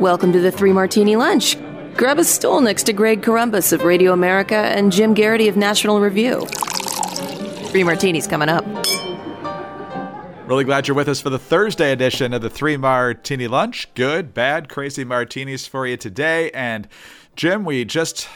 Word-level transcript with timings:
Welcome 0.00 0.32
to 0.32 0.40
the 0.40 0.50
Three 0.50 0.72
Martini 0.72 1.14
Lunch. 1.14 1.56
Grab 1.96 2.18
a 2.18 2.24
stool 2.24 2.60
next 2.60 2.82
to 2.84 2.92
Greg 2.92 3.22
Corombos 3.22 3.72
of 3.72 3.84
Radio 3.84 4.12
America 4.12 4.56
and 4.56 4.90
Jim 4.90 5.14
Geraghty 5.14 5.46
of 5.46 5.56
National 5.56 6.00
Review. 6.00 6.44
Three 7.68 7.84
Martinis 7.84 8.26
coming 8.26 8.48
up. 8.48 8.64
Really 10.48 10.64
glad 10.64 10.88
you're 10.88 10.96
with 10.96 11.08
us 11.08 11.20
for 11.20 11.30
the 11.30 11.38
Thursday 11.38 11.92
edition 11.92 12.34
of 12.34 12.42
the 12.42 12.50
Three 12.50 12.76
Martini 12.76 13.46
Lunch. 13.46 13.88
Good, 13.94 14.34
bad, 14.34 14.68
crazy 14.68 15.04
martinis 15.04 15.68
for 15.68 15.86
you 15.86 15.96
today. 15.96 16.50
And 16.50 16.88
Jim, 17.36 17.64
we 17.64 17.84
just 17.84 18.28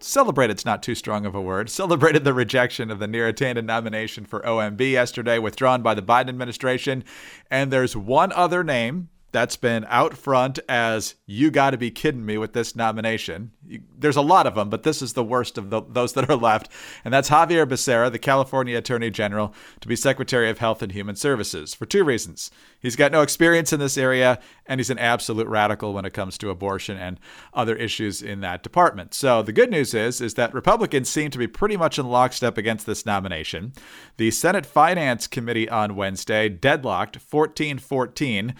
celebrated, 0.00 0.52
it's 0.52 0.64
not 0.64 0.82
too 0.82 0.94
strong 0.94 1.26
of 1.26 1.34
a 1.34 1.40
word, 1.40 1.68
celebrated 1.70 2.24
the 2.24 2.32
rejection 2.32 2.90
of 2.90 2.98
the 2.98 3.06
Neera 3.06 3.34
Tanden 3.34 3.66
nomination 3.66 4.24
for 4.24 4.40
OMB 4.40 4.90
yesterday, 4.90 5.38
withdrawn 5.38 5.82
by 5.82 5.92
the 5.92 6.02
Biden 6.02 6.30
administration. 6.30 7.04
And 7.50 7.70
there's 7.70 7.94
one 7.94 8.32
other 8.32 8.64
name 8.64 9.10
that's 9.30 9.56
been 9.56 9.84
out 9.88 10.16
front 10.16 10.58
as 10.68 11.14
you 11.26 11.50
got 11.50 11.70
to 11.70 11.76
be 11.76 11.90
kidding 11.90 12.24
me 12.24 12.38
with 12.38 12.54
this 12.54 12.74
nomination. 12.74 13.52
There's 13.96 14.16
a 14.16 14.22
lot 14.22 14.46
of 14.46 14.54
them, 14.54 14.70
but 14.70 14.82
this 14.82 15.02
is 15.02 15.12
the 15.12 15.24
worst 15.24 15.58
of 15.58 15.68
the, 15.68 15.82
those 15.82 16.14
that 16.14 16.30
are 16.30 16.36
left. 16.36 16.70
And 17.04 17.12
that's 17.12 17.28
Xavier 17.28 17.66
Becerra, 17.66 18.10
the 18.10 18.18
California 18.18 18.78
Attorney 18.78 19.10
General, 19.10 19.54
to 19.80 19.88
be 19.88 19.96
Secretary 19.96 20.48
of 20.48 20.58
Health 20.58 20.82
and 20.82 20.92
Human 20.92 21.14
Services 21.14 21.74
for 21.74 21.84
two 21.84 22.04
reasons. 22.04 22.50
He's 22.80 22.96
got 22.96 23.12
no 23.12 23.20
experience 23.20 23.72
in 23.72 23.80
this 23.80 23.98
area, 23.98 24.38
and 24.64 24.80
he's 24.80 24.90
an 24.90 24.98
absolute 24.98 25.46
radical 25.46 25.92
when 25.92 26.06
it 26.06 26.14
comes 26.14 26.38
to 26.38 26.50
abortion 26.50 26.96
and 26.96 27.20
other 27.52 27.76
issues 27.76 28.22
in 28.22 28.40
that 28.40 28.62
department. 28.62 29.12
So 29.12 29.42
the 29.42 29.52
good 29.52 29.70
news 29.70 29.92
is, 29.92 30.20
is 30.20 30.34
that 30.34 30.54
Republicans 30.54 31.08
seem 31.08 31.30
to 31.32 31.38
be 31.38 31.46
pretty 31.46 31.76
much 31.76 31.98
in 31.98 32.08
lockstep 32.08 32.56
against 32.56 32.86
this 32.86 33.04
nomination. 33.04 33.72
The 34.16 34.30
Senate 34.30 34.64
Finance 34.64 35.26
Committee 35.26 35.68
on 35.68 35.96
Wednesday 35.96 36.48
deadlocked 36.48 37.18
14 37.18 37.78
14 37.78 38.54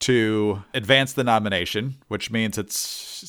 to 0.00 0.62
advance 0.74 1.12
the 1.12 1.24
nomination, 1.24 1.96
which 2.08 2.30
means 2.30 2.58
it's 2.58 2.78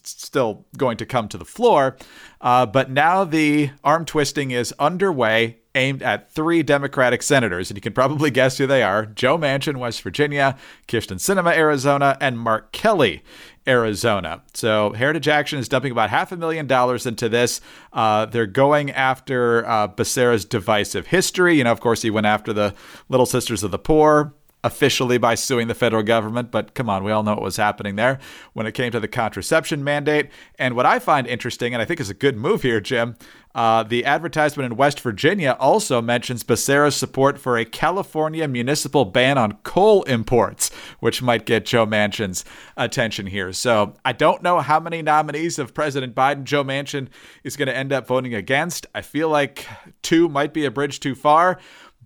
still 0.03 0.65
going 0.77 0.97
to 0.97 1.05
come 1.05 1.27
to 1.27 1.37
the 1.37 1.45
floor. 1.45 1.97
Uh, 2.39 2.65
but 2.65 2.89
now 2.89 3.23
the 3.23 3.69
arm 3.83 4.05
twisting 4.05 4.51
is 4.51 4.73
underway, 4.79 5.57
aimed 5.75 6.01
at 6.01 6.31
three 6.31 6.63
Democratic 6.63 7.21
senators, 7.21 7.69
and 7.69 7.77
you 7.77 7.81
can 7.81 7.93
probably 7.93 8.31
guess 8.31 8.57
who 8.57 8.67
they 8.67 8.83
are 8.83 9.05
Joe 9.05 9.37
Manchin, 9.37 9.77
West 9.77 10.01
Virginia, 10.01 10.57
Kyrsten 10.87 11.17
Sinema, 11.17 11.55
Arizona, 11.55 12.17
and 12.21 12.39
Mark 12.39 12.71
Kelly, 12.71 13.21
Arizona. 13.67 14.41
So 14.53 14.93
Heritage 14.93 15.27
Action 15.27 15.59
is 15.59 15.69
dumping 15.69 15.91
about 15.91 16.09
half 16.09 16.31
a 16.31 16.37
million 16.37 16.67
dollars 16.67 17.05
into 17.05 17.29
this. 17.29 17.61
Uh, 17.93 18.25
they're 18.25 18.47
going 18.47 18.91
after 18.91 19.67
uh, 19.67 19.87
Becerra's 19.87 20.45
divisive 20.45 21.07
history. 21.07 21.57
You 21.57 21.65
know, 21.65 21.71
of 21.71 21.79
course, 21.79 22.01
he 22.01 22.09
went 22.09 22.27
after 22.27 22.53
the 22.53 22.73
Little 23.09 23.25
Sisters 23.25 23.63
of 23.63 23.71
the 23.71 23.79
Poor 23.79 24.33
officially 24.63 25.17
by 25.17 25.35
suing 25.35 25.67
the 25.67 25.73
federal 25.73 26.03
government, 26.03 26.51
but 26.51 26.73
come 26.73 26.89
on, 26.89 27.03
we 27.03 27.11
all 27.11 27.23
know 27.23 27.33
what 27.33 27.41
was 27.41 27.57
happening 27.57 27.95
there 27.95 28.19
when 28.53 28.67
it 28.67 28.73
came 28.73 28.91
to 28.91 28.99
the 28.99 29.07
contraception 29.07 29.83
mandate. 29.83 30.29
And 30.59 30.75
what 30.75 30.85
I 30.85 30.99
find 30.99 31.25
interesting, 31.25 31.73
and 31.73 31.81
I 31.81 31.85
think 31.85 31.99
is 31.99 32.09
a 32.09 32.15
good 32.15 32.37
move 32.37 32.61
here, 32.61 32.79
Jim, 32.79 33.15
uh, 33.53 33.83
the 33.83 34.05
advertisement 34.05 34.71
in 34.71 34.77
West 34.77 35.01
Virginia 35.01 35.57
also 35.59 36.01
mentions 36.01 36.43
Becerra's 36.43 36.95
support 36.95 37.37
for 37.37 37.57
a 37.57 37.65
California 37.65 38.47
municipal 38.47 39.03
ban 39.03 39.37
on 39.37 39.53
coal 39.63 40.03
imports, 40.03 40.69
which 40.99 41.21
might 41.21 41.45
get 41.45 41.65
Joe 41.65 41.85
Manchin's 41.85 42.45
attention 42.77 43.27
here. 43.27 43.51
So 43.51 43.95
I 44.05 44.13
don't 44.13 44.41
know 44.41 44.59
how 44.59 44.79
many 44.79 45.01
nominees 45.01 45.59
of 45.59 45.73
President 45.73 46.15
Biden 46.15 46.43
Joe 46.43 46.63
Manchin 46.63 47.09
is 47.43 47.57
going 47.57 47.67
to 47.67 47.75
end 47.75 47.91
up 47.91 48.07
voting 48.07 48.35
against. 48.35 48.85
I 48.95 49.01
feel 49.01 49.27
like 49.27 49.67
two 50.01 50.29
might 50.29 50.53
be 50.53 50.65
a 50.65 50.71
bridge 50.71 50.99
too 50.99 51.15
far 51.15 51.59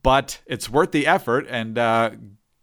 but 0.05 0.39
it's 0.45 0.69
worth 0.69 0.91
the 0.91 1.07
effort. 1.07 1.47
And 1.49 1.79
uh, 1.79 2.11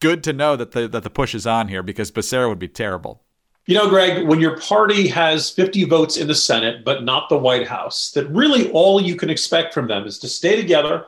good 0.02 0.24
to 0.24 0.32
know 0.32 0.56
that 0.56 0.72
the 0.72 0.88
that 0.88 1.04
the 1.04 1.10
push 1.10 1.34
is 1.34 1.46
on 1.46 1.68
here 1.68 1.82
because 1.82 2.10
Becerra 2.10 2.48
would 2.48 2.58
be 2.58 2.68
terrible. 2.68 3.22
You 3.66 3.76
know, 3.76 3.88
Greg, 3.88 4.26
when 4.26 4.40
your 4.40 4.58
party 4.58 5.06
has 5.06 5.48
50 5.48 5.84
votes 5.84 6.16
in 6.16 6.26
the 6.26 6.34
Senate, 6.34 6.84
but 6.84 7.04
not 7.04 7.28
the 7.28 7.38
White 7.38 7.68
House, 7.68 8.10
that 8.10 8.28
really 8.28 8.68
all 8.72 9.00
you 9.00 9.14
can 9.14 9.30
expect 9.30 9.72
from 9.72 9.86
them 9.86 10.04
is 10.04 10.18
to 10.18 10.28
stay 10.28 10.56
together, 10.56 11.06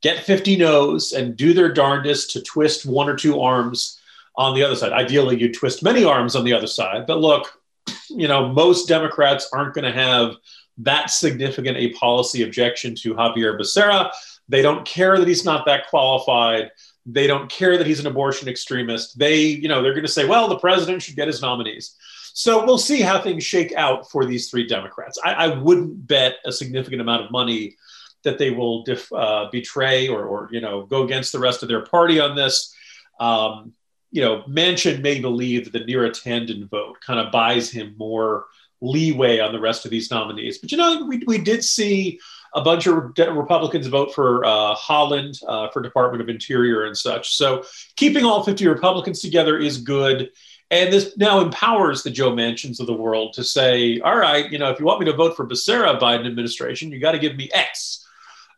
get 0.00 0.24
50 0.24 0.56
no's, 0.56 1.12
and 1.12 1.36
do 1.36 1.52
their 1.52 1.70
darndest 1.70 2.30
to 2.30 2.40
twist 2.40 2.86
one 2.86 3.10
or 3.10 3.14
two 3.14 3.38
arms 3.42 4.00
on 4.36 4.54
the 4.54 4.62
other 4.62 4.74
side. 4.74 4.92
Ideally, 4.92 5.38
you'd 5.38 5.52
twist 5.52 5.82
many 5.82 6.02
arms 6.02 6.34
on 6.34 6.44
the 6.44 6.54
other 6.54 6.66
side. 6.66 7.06
But 7.06 7.18
look, 7.18 7.60
you 8.08 8.26
know, 8.26 8.48
most 8.48 8.88
Democrats 8.88 9.50
aren't 9.52 9.74
going 9.74 9.84
to 9.84 9.92
have 9.92 10.36
that 10.78 11.10
significant 11.10 11.76
a 11.76 11.92
policy 11.92 12.42
objection 12.42 12.94
to 12.94 13.14
Xavier 13.14 13.58
Becerra. 13.58 14.10
They 14.48 14.62
don't 14.62 14.86
care 14.86 15.18
that 15.18 15.28
he's 15.28 15.44
not 15.44 15.66
that 15.66 15.88
qualified. 15.88 16.70
They 17.04 17.26
don't 17.26 17.50
care 17.50 17.76
that 17.76 17.86
he's 17.86 18.00
an 18.00 18.06
abortion 18.06 18.48
extremist. 18.48 19.18
They, 19.18 19.42
you 19.42 19.68
know, 19.68 19.82
they're 19.82 19.92
going 19.92 20.06
to 20.06 20.12
say, 20.12 20.24
well, 20.24 20.48
the 20.48 20.58
president 20.58 21.02
should 21.02 21.16
get 21.16 21.26
his 21.26 21.42
nominees. 21.42 21.96
So 22.34 22.64
we'll 22.64 22.78
see 22.78 23.00
how 23.00 23.20
things 23.20 23.44
shake 23.44 23.72
out 23.74 24.10
for 24.10 24.24
these 24.24 24.48
three 24.48 24.66
Democrats. 24.66 25.18
I, 25.22 25.32
I 25.34 25.58
wouldn't 25.58 26.06
bet 26.06 26.36
a 26.44 26.52
significant 26.52 27.02
amount 27.02 27.24
of 27.24 27.30
money 27.30 27.76
that 28.22 28.38
they 28.38 28.50
will 28.50 28.84
def, 28.84 29.12
uh, 29.12 29.48
betray 29.50 30.08
or, 30.08 30.24
or, 30.24 30.48
you 30.52 30.60
know, 30.60 30.86
go 30.86 31.02
against 31.02 31.32
the 31.32 31.38
rest 31.38 31.62
of 31.62 31.68
their 31.68 31.82
party 31.82 32.20
on 32.20 32.36
this. 32.36 32.74
Um, 33.20 33.72
you 34.10 34.22
know, 34.22 34.42
Manchin 34.42 35.02
may 35.02 35.20
believe 35.20 35.64
that 35.64 35.72
the 35.72 35.92
Neera 35.92 36.10
Tanden 36.10 36.68
vote 36.68 37.00
kind 37.00 37.18
of 37.18 37.32
buys 37.32 37.70
him 37.70 37.94
more 37.98 38.46
leeway 38.80 39.38
on 39.38 39.52
the 39.52 39.60
rest 39.60 39.84
of 39.84 39.90
these 39.90 40.10
nominees. 40.10 40.58
But 40.58 40.70
you 40.70 40.78
know, 40.78 41.04
we, 41.06 41.22
we 41.26 41.38
did 41.38 41.64
see 41.64 42.20
a 42.54 42.60
bunch 42.60 42.86
of 42.86 42.94
Republicans 43.18 43.86
vote 43.86 44.14
for 44.14 44.44
uh, 44.44 44.74
Haaland 44.74 45.42
uh, 45.46 45.68
for 45.70 45.80
Department 45.80 46.22
of 46.22 46.28
Interior 46.28 46.84
and 46.84 46.96
such. 46.96 47.34
So 47.34 47.64
keeping 47.96 48.24
all 48.24 48.42
50 48.42 48.66
Republicans 48.68 49.20
together 49.20 49.58
is 49.58 49.78
good. 49.78 50.30
And 50.70 50.92
this 50.92 51.16
now 51.18 51.40
empowers 51.40 52.02
the 52.02 52.10
Joe 52.10 52.34
Manchins 52.34 52.80
of 52.80 52.86
the 52.86 52.94
world 52.94 53.34
to 53.34 53.44
say, 53.44 54.00
all 54.00 54.16
right, 54.16 54.50
you 54.50 54.58
know, 54.58 54.70
if 54.70 54.80
you 54.80 54.86
want 54.86 55.00
me 55.00 55.06
to 55.06 55.12
vote 55.12 55.36
for 55.36 55.46
Becerra 55.46 55.98
Biden 56.00 56.26
administration, 56.26 56.90
you 56.90 56.98
got 56.98 57.12
to 57.12 57.18
give 57.18 57.36
me 57.36 57.50
X 57.52 58.06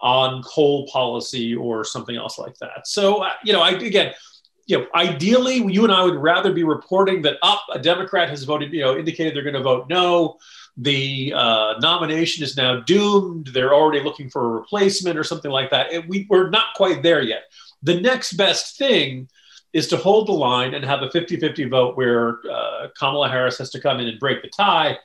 on 0.01 0.43
coal 0.43 0.87
policy 0.89 1.55
or 1.57 1.85
something 1.85 2.15
else 2.15 2.39
like 2.39 2.57
that. 2.59 2.87
So, 2.87 3.25
uh, 3.25 3.31
you 3.43 3.53
know, 3.53 3.63
I, 3.63 3.71
again, 3.71 4.13
you 4.67 4.79
know, 4.79 4.87
ideally, 4.95 5.57
you 5.57 5.85
and 5.85 5.93
I 5.93 6.05
would 6.05 6.17
rather 6.17 6.53
be 6.53 6.65
reporting 6.65 7.23
that 7.23 7.37
up 7.43 7.63
a 7.73 7.79
Democrat 7.79 8.31
has 8.31 8.45
voted, 8.45 8.73
you 8.73 8.81
know, 8.81 8.97
indicated 8.97 9.35
they're 9.35 9.43
going 9.43 9.55
to 9.55 9.63
vote 9.63 9.89
no 9.89 10.39
the 10.77 11.33
uh, 11.35 11.75
nomination 11.81 12.43
is 12.43 12.57
now 12.57 12.81
doomed. 12.81 13.49
They're 13.49 13.75
already 13.75 14.03
looking 14.03 14.29
for 14.29 14.45
a 14.45 14.49
replacement 14.49 15.19
or 15.19 15.25
something 15.25 15.51
like 15.51 15.71
that. 15.71 16.09
We, 16.09 16.27
we're 16.29 16.51
not 16.51 16.75
quite 16.75 17.03
there 17.03 17.23
yet. 17.23 17.45
The 17.83 18.01
next 18.01 18.33
best 18.33 18.77
thing 18.77 19.29
is 19.73 19.89
to 19.89 19.97
hold 19.97 20.29
the 20.29 20.33
line 20.33 20.75
and 20.75 20.85
have 20.85 21.03
a 21.03 21.11
50 21.11 21.39
50 21.39 21.65
vote 21.67 21.97
where 21.97 22.39
uh, 22.51 22.89
Kamala 22.99 23.29
Harris 23.29 23.59
has 23.59 23.71
to 23.71 23.81
come 23.81 24.01
in 24.01 24.09
and 24.09 24.19
break 24.19 24.43
the 24.43 24.49
tie 24.49 24.99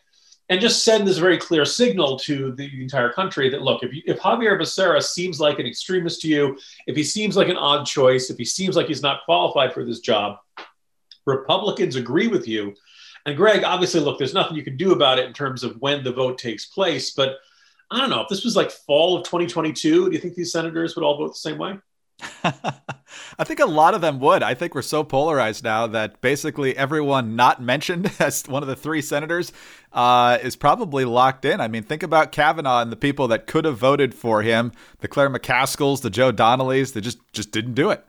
and 0.49 0.59
just 0.59 0.83
send 0.83 1.07
this 1.07 1.19
very 1.19 1.37
clear 1.37 1.63
signal 1.63 2.17
to 2.19 2.51
the 2.53 2.69
entire 2.81 3.11
country 3.11 3.49
that 3.49 3.61
look, 3.61 3.83
if, 3.83 3.93
you, 3.93 4.01
if 4.05 4.21
Xavier 4.21 4.57
Becerra 4.57 5.01
seems 5.01 5.39
like 5.39 5.59
an 5.59 5.67
extremist 5.67 6.21
to 6.21 6.27
you, 6.27 6.57
if 6.87 6.95
he 6.95 7.03
seems 7.03 7.37
like 7.37 7.49
an 7.49 7.57
odd 7.57 7.85
choice, 7.85 8.31
if 8.31 8.37
he 8.37 8.45
seems 8.45 8.75
like 8.75 8.87
he's 8.87 9.03
not 9.03 9.23
qualified 9.25 9.73
for 9.73 9.85
this 9.85 9.99
job, 9.99 10.37
Republicans 11.25 11.95
agree 11.95 12.27
with 12.27 12.47
you 12.47 12.73
and 13.25 13.35
Greg, 13.37 13.63
obviously, 13.63 13.99
look, 13.99 14.17
there's 14.17 14.33
nothing 14.33 14.55
you 14.55 14.63
can 14.63 14.77
do 14.77 14.91
about 14.91 15.19
it 15.19 15.25
in 15.25 15.33
terms 15.33 15.63
of 15.63 15.79
when 15.81 16.03
the 16.03 16.11
vote 16.11 16.37
takes 16.37 16.65
place. 16.65 17.11
But 17.11 17.37
I 17.91 17.99
don't 17.99 18.09
know 18.09 18.21
if 18.21 18.29
this 18.29 18.43
was 18.43 18.55
like 18.55 18.71
fall 18.71 19.17
of 19.17 19.23
2022. 19.23 20.09
Do 20.09 20.11
you 20.11 20.21
think 20.21 20.35
these 20.35 20.51
senators 20.51 20.95
would 20.95 21.03
all 21.03 21.17
vote 21.17 21.29
the 21.29 21.35
same 21.35 21.57
way? 21.57 21.77
I 22.43 23.43
think 23.43 23.59
a 23.59 23.65
lot 23.65 23.93
of 23.93 24.01
them 24.01 24.19
would. 24.19 24.43
I 24.43 24.53
think 24.53 24.75
we're 24.75 24.81
so 24.81 25.03
polarized 25.03 25.63
now 25.63 25.87
that 25.87 26.21
basically 26.21 26.75
everyone 26.77 27.35
not 27.35 27.61
mentioned 27.61 28.11
as 28.19 28.43
one 28.47 28.61
of 28.61 28.67
the 28.67 28.75
three 28.75 29.01
senators 29.01 29.51
uh, 29.93 30.37
is 30.41 30.55
probably 30.55 31.05
locked 31.05 31.45
in. 31.45 31.61
I 31.61 31.67
mean, 31.67 31.83
think 31.83 32.03
about 32.03 32.31
Kavanaugh 32.31 32.81
and 32.81 32.91
the 32.91 32.97
people 32.97 33.27
that 33.29 33.47
could 33.47 33.65
have 33.65 33.77
voted 33.77 34.13
for 34.13 34.41
him: 34.41 34.71
the 34.99 35.07
Claire 35.07 35.29
McCaskills, 35.29 36.01
the 36.01 36.09
Joe 36.09 36.31
Donnellys. 36.31 36.93
They 36.93 37.01
just 37.01 37.19
just 37.31 37.51
didn't 37.51 37.73
do 37.73 37.89
it. 37.89 38.03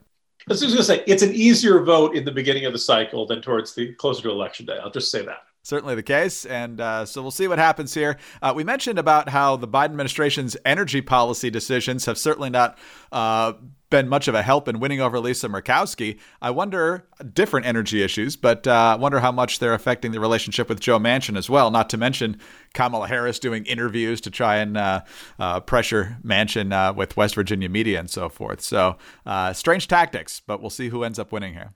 I 0.47 0.53
was 0.53 0.61
just 0.61 0.73
going 0.73 0.77
to 0.77 0.83
say 0.83 1.03
it's 1.07 1.23
an 1.23 1.33
easier 1.33 1.83
vote 1.83 2.15
in 2.15 2.25
the 2.25 2.31
beginning 2.31 2.65
of 2.65 2.73
the 2.73 2.79
cycle 2.79 3.25
than 3.25 3.41
towards 3.41 3.75
the 3.75 3.93
closer 3.93 4.23
to 4.23 4.29
election 4.29 4.65
day. 4.65 4.77
I'll 4.81 4.91
just 4.91 5.11
say 5.11 5.23
that. 5.25 5.43
Certainly 5.63 5.95
the 5.95 6.03
case. 6.03 6.45
And 6.45 6.81
uh, 6.81 7.05
so 7.05 7.21
we'll 7.21 7.29
see 7.29 7.47
what 7.47 7.59
happens 7.59 7.93
here. 7.93 8.17
Uh, 8.41 8.51
we 8.55 8.63
mentioned 8.63 8.97
about 8.97 9.29
how 9.29 9.55
the 9.55 9.67
Biden 9.67 9.85
administration's 9.85 10.57
energy 10.65 11.01
policy 11.01 11.51
decisions 11.51 12.05
have 12.05 12.17
certainly 12.17 12.49
not 12.49 12.79
uh, 13.11 13.53
been 13.91 14.09
much 14.09 14.27
of 14.27 14.33
a 14.33 14.41
help 14.41 14.67
in 14.67 14.79
winning 14.79 14.99
over 14.99 15.19
Lisa 15.19 15.47
Murkowski. 15.47 16.17
I 16.41 16.49
wonder, 16.49 17.05
different 17.33 17.67
energy 17.67 18.01
issues, 18.01 18.35
but 18.35 18.65
uh, 18.65 18.71
I 18.71 18.95
wonder 18.95 19.19
how 19.19 19.31
much 19.31 19.59
they're 19.59 19.75
affecting 19.75 20.11
the 20.11 20.19
relationship 20.19 20.67
with 20.67 20.79
Joe 20.79 20.97
Manchin 20.97 21.37
as 21.37 21.49
well. 21.49 21.69
Not 21.69 21.89
to 21.91 21.97
mention 21.97 22.39
Kamala 22.73 23.07
Harris 23.07 23.37
doing 23.37 23.65
interviews 23.65 24.19
to 24.21 24.31
try 24.31 24.57
and 24.57 24.75
uh, 24.77 25.01
uh, 25.37 25.59
pressure 25.59 26.17
Manchin 26.25 26.73
uh, 26.73 26.93
with 26.93 27.15
West 27.15 27.35
Virginia 27.35 27.69
media 27.69 27.99
and 27.99 28.09
so 28.09 28.29
forth. 28.29 28.61
So 28.61 28.97
uh, 29.27 29.53
strange 29.53 29.87
tactics, 29.87 30.39
but 30.39 30.61
we'll 30.61 30.71
see 30.71 30.89
who 30.89 31.03
ends 31.03 31.19
up 31.19 31.31
winning 31.31 31.53
here. 31.53 31.73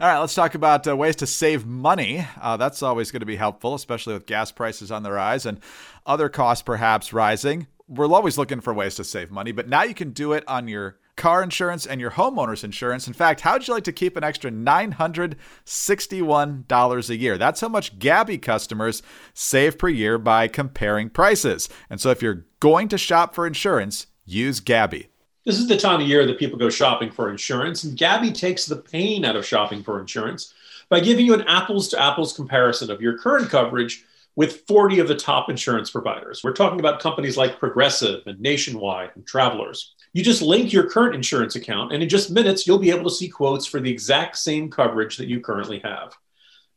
All 0.00 0.08
right, 0.08 0.18
let's 0.18 0.34
talk 0.34 0.54
about 0.54 0.86
uh, 0.86 0.96
ways 0.96 1.16
to 1.16 1.26
save 1.26 1.64
money. 1.64 2.26
Uh, 2.40 2.56
that's 2.56 2.82
always 2.82 3.10
going 3.10 3.20
to 3.20 3.26
be 3.26 3.36
helpful, 3.36 3.74
especially 3.74 4.12
with 4.14 4.26
gas 4.26 4.50
prices 4.52 4.90
on 4.90 5.02
the 5.02 5.12
rise 5.12 5.46
and 5.46 5.60
other 6.04 6.28
costs 6.28 6.62
perhaps 6.62 7.12
rising. 7.12 7.68
We're 7.86 8.12
always 8.12 8.36
looking 8.36 8.60
for 8.60 8.74
ways 8.74 8.96
to 8.96 9.04
save 9.04 9.30
money, 9.30 9.52
but 9.52 9.68
now 9.68 9.84
you 9.84 9.94
can 9.94 10.10
do 10.10 10.32
it 10.32 10.42
on 10.48 10.68
your 10.68 10.98
car 11.16 11.42
insurance 11.42 11.84
and 11.86 12.00
your 12.00 12.12
homeowner's 12.12 12.62
insurance. 12.64 13.06
In 13.06 13.12
fact, 13.12 13.42
how'd 13.42 13.66
you 13.66 13.74
like 13.74 13.84
to 13.84 13.92
keep 13.92 14.16
an 14.16 14.24
extra 14.24 14.50
$961 14.50 17.10
a 17.10 17.16
year? 17.16 17.38
That's 17.38 17.60
how 17.60 17.68
much 17.68 17.96
Gabi 17.98 18.42
customers 18.42 19.02
save 19.32 19.78
per 19.78 19.88
year 19.88 20.18
by 20.18 20.48
comparing 20.48 21.10
prices. 21.10 21.68
And 21.88 22.00
so 22.00 22.10
if 22.10 22.20
you're 22.22 22.46
going 22.60 22.88
to 22.88 22.98
shop 22.98 23.34
for 23.34 23.46
insurance, 23.46 24.06
use 24.24 24.60
Gabi. 24.60 25.06
This 25.44 25.58
is 25.58 25.68
the 25.68 25.76
time 25.76 26.00
of 26.00 26.08
year 26.08 26.26
that 26.26 26.38
people 26.38 26.58
go 26.58 26.70
shopping 26.70 27.10
for 27.10 27.28
insurance, 27.30 27.84
and 27.84 27.98
Gabi 27.98 28.34
takes 28.34 28.64
the 28.64 28.76
pain 28.76 29.26
out 29.26 29.36
of 29.36 29.44
shopping 29.44 29.82
for 29.82 30.00
insurance 30.00 30.54
by 30.88 31.00
giving 31.00 31.26
you 31.26 31.34
an 31.34 31.42
apples 31.42 31.88
to 31.88 32.00
apples 32.00 32.32
comparison 32.32 32.90
of 32.90 33.02
your 33.02 33.18
current 33.18 33.50
coverage 33.50 34.06
with 34.36 34.62
40 34.66 35.00
of 35.00 35.08
the 35.08 35.14
top 35.14 35.50
insurance 35.50 35.90
providers. 35.90 36.40
We're 36.42 36.54
talking 36.54 36.80
about 36.80 37.00
companies 37.00 37.36
like 37.36 37.58
Progressive 37.58 38.22
and 38.26 38.40
Nationwide 38.40 39.10
and 39.14 39.26
Travelers. 39.26 39.94
You 40.14 40.22
just 40.22 40.42
link 40.42 40.72
your 40.72 40.88
current 40.88 41.16
insurance 41.16 41.56
account, 41.56 41.92
and 41.92 42.00
in 42.00 42.08
just 42.08 42.30
minutes, 42.30 42.66
you'll 42.66 42.78
be 42.78 42.90
able 42.90 43.10
to 43.10 43.14
see 43.14 43.28
quotes 43.28 43.66
for 43.66 43.80
the 43.80 43.90
exact 43.90 44.38
same 44.38 44.70
coverage 44.70 45.16
that 45.16 45.26
you 45.26 45.40
currently 45.40 45.80
have. 45.80 46.14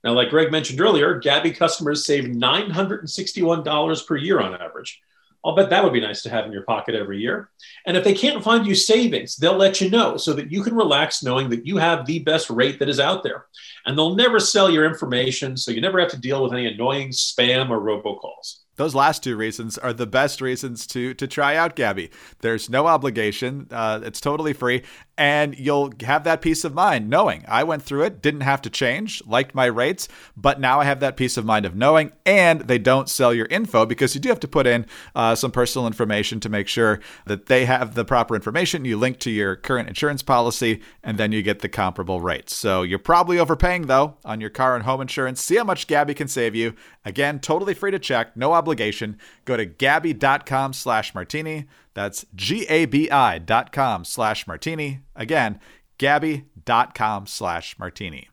Now, 0.03 0.13
like 0.13 0.31
Greg 0.31 0.51
mentioned 0.51 0.81
earlier, 0.81 1.21
Gabi 1.21 1.55
customers 1.55 2.03
save 2.03 2.23
$961 2.25 4.07
per 4.07 4.15
year 4.15 4.39
on 4.39 4.59
average. 4.59 4.99
I'll 5.45 5.55
bet 5.55 5.69
that 5.69 5.83
would 5.83 5.93
be 5.93 6.01
nice 6.01 6.23
to 6.23 6.31
have 6.31 6.45
in 6.45 6.51
your 6.51 6.63
pocket 6.63 6.95
every 6.95 7.19
year. 7.19 7.51
And 7.85 7.95
if 7.95 8.03
they 8.03 8.15
can't 8.15 8.43
find 8.43 8.65
you 8.65 8.73
savings, 8.73 9.35
they'll 9.35 9.55
let 9.55 9.79
you 9.79 9.89
know 9.91 10.17
so 10.17 10.33
that 10.33 10.51
you 10.51 10.63
can 10.63 10.75
relax 10.75 11.21
knowing 11.21 11.49
that 11.51 11.65
you 11.65 11.77
have 11.77 12.05
the 12.05 12.19
best 12.19 12.49
rate 12.49 12.79
that 12.79 12.89
is 12.89 12.99
out 12.99 13.21
there. 13.21 13.45
And 13.85 13.95
they'll 13.95 14.15
never 14.15 14.39
sell 14.39 14.69
your 14.69 14.85
information, 14.85 15.55
so 15.57 15.69
you 15.69 15.79
never 15.79 15.99
have 15.99 16.09
to 16.09 16.19
deal 16.19 16.43
with 16.43 16.53
any 16.53 16.65
annoying 16.65 17.09
spam 17.09 17.69
or 17.69 17.79
robocalls. 17.79 18.63
Those 18.77 18.95
last 18.95 19.23
two 19.23 19.35
reasons 19.35 19.77
are 19.77 19.93
the 19.93 20.07
best 20.07 20.39
reasons 20.41 20.87
to 20.87 21.13
to 21.15 21.27
try 21.27 21.55
out 21.55 21.75
Gabi. 21.75 22.09
There's 22.39 22.69
no 22.69 22.87
obligation; 22.87 23.67
uh, 23.71 23.99
it's 24.03 24.21
totally 24.21 24.53
free, 24.53 24.83
and 25.17 25.57
you'll 25.57 25.91
have 26.01 26.23
that 26.25 26.41
peace 26.41 26.63
of 26.63 26.73
mind 26.73 27.09
knowing 27.09 27.43
I 27.47 27.63
went 27.63 27.83
through 27.83 28.03
it, 28.03 28.21
didn't 28.21 28.41
have 28.41 28.61
to 28.63 28.69
change, 28.69 29.23
liked 29.25 29.55
my 29.55 29.65
rates, 29.65 30.07
but 30.35 30.59
now 30.59 30.79
I 30.79 30.85
have 30.85 30.99
that 30.99 31.17
peace 31.17 31.37
of 31.37 31.45
mind 31.45 31.65
of 31.65 31.75
knowing, 31.75 32.11
and 32.25 32.61
they 32.61 32.77
don't 32.77 33.09
sell 33.09 33.33
your 33.33 33.47
info 33.47 33.85
because 33.85 34.13
you 34.13 34.21
do 34.21 34.29
have 34.29 34.39
to 34.41 34.47
put 34.47 34.67
in 34.67 34.85
uh, 35.15 35.33
some 35.35 35.51
personal 35.51 35.87
information 35.87 36.39
to 36.41 36.49
make 36.49 36.67
sure 36.67 36.99
that 37.25 37.47
they 37.47 37.65
have 37.65 37.95
the 37.95 38.05
proper 38.05 38.35
information. 38.35 38.85
You 38.85 38.97
link 38.97 39.19
to 39.19 39.31
your 39.31 39.55
current 39.55 39.87
insurance 39.87 40.21
policy, 40.21 40.81
and 41.03 41.17
then 41.17 41.31
you 41.31 41.41
get 41.41 41.59
the 41.59 41.69
comparable 41.69 42.21
rates. 42.21 42.55
So 42.55 42.83
you're 42.83 42.99
probably 42.99 43.39
overpaying 43.39 43.87
though 43.87 44.17
on 44.23 44.39
your 44.39 44.49
car 44.49 44.75
and 44.75 44.83
home 44.83 45.01
insurance. 45.01 45.41
See 45.41 45.55
how 45.55 45.63
much 45.63 45.87
Gabi 45.87 46.15
can 46.15 46.27
save 46.27 46.55
you. 46.55 46.75
Again, 47.05 47.39
totally 47.39 47.73
free 47.73 47.91
to 47.91 47.99
check, 47.99 48.35
no 48.35 48.53
obligation. 48.53 49.17
Go 49.45 49.57
to 49.57 49.65
Gabi.com 49.65 50.73
slash 50.73 51.15
martini. 51.15 51.67
That's 51.97 52.27
G-A-B-I 52.35 53.39
dot 53.39 53.71
com 53.71 54.05
slash 54.05 54.45
martini. 54.45 54.99
Again, 55.15 55.59
Gabi.com 55.97 57.25
slash 57.25 57.79
martini. 57.79 58.29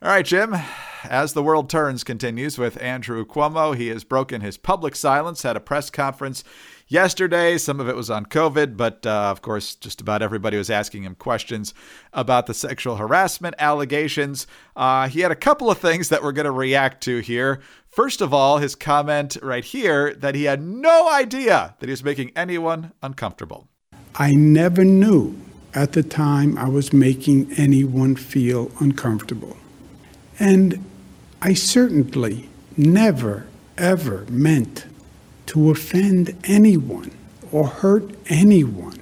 All 0.00 0.08
right, 0.08 0.24
Jim. 0.24 0.56
As 1.04 1.34
the 1.34 1.42
world 1.42 1.68
turns 1.68 2.02
continues 2.02 2.56
with 2.56 2.82
Andrew 2.82 3.26
Cuomo. 3.26 3.76
He 3.76 3.88
has 3.88 4.04
broken 4.04 4.40
his 4.40 4.56
public 4.56 4.96
silence, 4.96 5.42
had 5.42 5.54
a 5.54 5.60
press 5.60 5.90
conference 5.90 6.44
yesterday. 6.92 7.58
Some 7.58 7.80
of 7.80 7.88
it 7.88 7.96
was 7.96 8.10
on 8.10 8.26
COVID, 8.26 8.76
but 8.76 9.04
uh, 9.06 9.30
of 9.30 9.42
course, 9.42 9.74
just 9.74 10.00
about 10.00 10.22
everybody 10.22 10.56
was 10.56 10.70
asking 10.70 11.04
him 11.04 11.14
questions 11.14 11.72
about 12.12 12.46
the 12.46 12.54
sexual 12.54 12.96
harassment 12.96 13.54
allegations. 13.58 14.46
Uh, 14.76 15.08
he 15.08 15.20
had 15.20 15.32
a 15.32 15.36
couple 15.36 15.70
of 15.70 15.78
things 15.78 16.10
that 16.10 16.22
we're 16.22 16.32
going 16.32 16.44
to 16.44 16.52
react 16.52 17.02
to 17.04 17.18
here. 17.20 17.60
First 17.88 18.20
of 18.20 18.32
all, 18.32 18.58
his 18.58 18.74
comment 18.74 19.36
right 19.42 19.64
here 19.64 20.14
that 20.14 20.34
he 20.34 20.44
had 20.44 20.62
no 20.62 21.10
idea 21.10 21.74
that 21.78 21.86
he 21.86 21.90
was 21.90 22.04
making 22.04 22.32
anyone 22.36 22.92
uncomfortable. 23.02 23.68
I 24.14 24.32
never 24.32 24.84
knew 24.84 25.36
at 25.74 25.92
the 25.92 26.02
time 26.02 26.58
I 26.58 26.68
was 26.68 26.92
making 26.92 27.52
anyone 27.56 28.16
feel 28.16 28.70
uncomfortable. 28.78 29.56
And 30.38 30.84
I 31.40 31.54
certainly 31.54 32.48
never, 32.76 33.46
ever 33.78 34.26
meant 34.28 34.86
to 35.46 35.70
offend 35.70 36.36
anyone 36.44 37.10
or 37.50 37.66
hurt 37.66 38.10
anyone. 38.26 38.98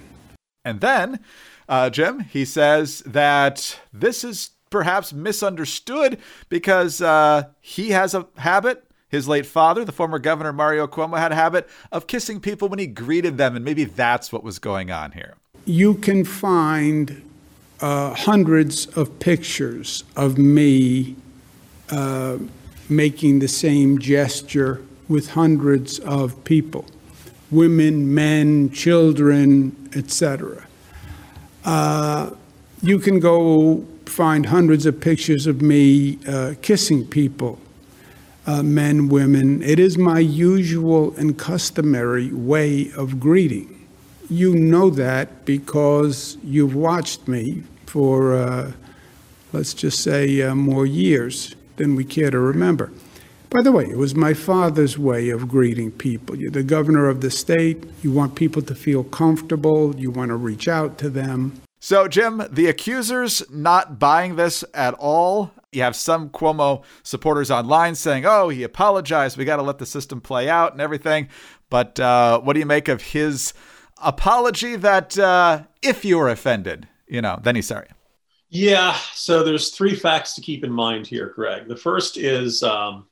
And 0.64 0.81
then, 0.81 1.20
uh, 1.69 1.90
Jim, 1.90 2.20
he 2.20 2.44
says 2.44 3.00
that 3.06 3.81
this 3.92 4.25
is 4.25 4.50
perhaps 4.70 5.12
misunderstood 5.12 6.19
because 6.48 7.00
uh, 7.00 7.44
he 7.60 7.90
has 7.90 8.14
a 8.14 8.26
habit. 8.37 8.84
His 9.08 9.26
late 9.26 9.46
father, 9.46 9.84
the 9.84 9.92
former 9.92 10.20
governor 10.20 10.52
Mario 10.52 10.87
Cuomo, 10.87 11.19
had 11.19 11.32
a 11.32 11.34
habit 11.34 11.69
of 11.90 12.06
kissing 12.06 12.38
people 12.38 12.69
when 12.69 12.78
he 12.78 12.87
greeted 12.87 13.38
them, 13.38 13.56
and 13.56 13.64
maybe 13.64 13.84
that's 13.84 14.32
what 14.32 14.44
was 14.44 14.60
going 14.60 14.92
on 14.92 15.12
here. 15.12 15.34
You 15.64 15.94
can 15.94 16.25
find 16.25 17.28
uh, 17.81 18.14
hundreds 18.14 18.87
of 18.87 19.19
pictures 19.19 20.04
of 20.14 20.38
me 20.38 21.16
uh, 21.90 22.38
making 22.88 23.40
the 23.40 23.48
same 23.48 23.98
gesture 23.98 24.81
with 25.11 25.31
hundreds 25.31 25.99
of 25.99 26.43
people 26.45 26.87
women, 27.51 28.15
men, 28.15 28.71
children, 28.71 29.91
etc. 29.97 30.65
Uh, 31.65 32.31
you 32.81 32.97
can 32.99 33.19
go 33.19 33.85
find 34.07 34.47
hundreds 34.47 34.87
of 34.87 35.01
pictures 35.01 35.49
of 35.49 35.61
me 35.61 36.17
uh, 36.29 36.55
kissing 36.62 37.05
people, 37.05 37.59
uh, 38.47 38.62
men, 38.62 39.09
women. 39.09 39.62
It 39.65 39.81
is 39.81 39.99
my 39.99 40.21
usual 40.21 41.12
and 41.17 41.37
customary 41.37 42.33
way 42.33 42.93
of 42.93 43.19
greeting. 43.19 43.89
You 44.29 44.55
know 44.55 44.91
that 44.91 45.45
because 45.45 46.39
you've 46.45 46.77
watched 46.77 47.27
me 47.27 47.65
for, 47.87 48.35
uh, 48.37 48.73
let's 49.53 49.75
just 49.75 50.05
say, 50.05 50.41
uh, 50.41 50.55
more 50.55 50.87
years 50.87 51.57
than 51.79 51.97
we 51.97 52.05
care 52.05 52.31
to 52.31 52.39
remember. 52.39 52.93
By 53.50 53.62
the 53.62 53.73
way, 53.73 53.85
it 53.85 53.99
was 53.99 54.14
my 54.14 54.32
father's 54.32 54.97
way 54.97 55.29
of 55.31 55.49
greeting 55.49 55.91
people. 55.91 56.38
You're 56.38 56.52
the 56.52 56.62
governor 56.62 57.08
of 57.08 57.20
the 57.20 57.32
state. 57.32 57.82
You 58.00 58.12
want 58.12 58.37
people 58.37 58.62
to 58.62 58.76
feel 58.76 59.02
comfortable. 59.02 59.97
You 59.97 60.12
want 60.12 60.29
to 60.29 60.37
reach 60.37 60.69
out 60.69 60.99
to 60.99 61.11
them. 61.11 61.61
So, 61.81 62.06
Jim, 62.06 62.44
the 62.49 62.69
accusers 62.69 63.43
not 63.50 63.99
buying 63.99 64.37
this 64.37 64.62
at 64.73 64.94
all. 64.94 65.50
You 65.73 65.82
have 65.82 65.97
some 65.97 66.31
Cuomo 66.31 66.85
supporters 67.02 67.50
online 67.50 67.97
saying, 67.97 68.25
oh, 68.25 68.50
he 68.50 68.62
apologized. 68.62 69.37
We 69.37 69.44
got 69.44 69.56
to 69.56 69.62
let 69.62 69.79
the 69.79 69.87
system 69.87 70.20
play 70.20 70.49
out 70.49 70.70
and 70.70 70.81
everything. 70.81 71.29
But 71.70 71.99
uh, 71.99 72.41
what 72.43 72.52
do 72.52 72.61
you 72.61 72.67
make 72.67 72.87
of 72.87 73.02
his 73.02 73.52
apology 74.00 74.76
that 74.76 75.19
uh, 75.19 75.64
if 75.82 76.05
you 76.05 76.19
were 76.19 76.29
offended, 76.29 76.87
you 77.08 77.20
know, 77.20 77.41
then 77.43 77.56
he's 77.56 77.67
sorry? 77.67 77.88
Yeah. 78.49 78.97
So 79.14 79.43
there's 79.43 79.70
three 79.70 79.97
facts 79.97 80.35
to 80.35 80.41
keep 80.41 80.62
in 80.62 80.70
mind 80.70 81.08
here, 81.08 81.32
Greg. 81.35 81.67
The 81.67 81.76
first 81.76 82.16
is 82.16 82.62
um, 82.62 83.07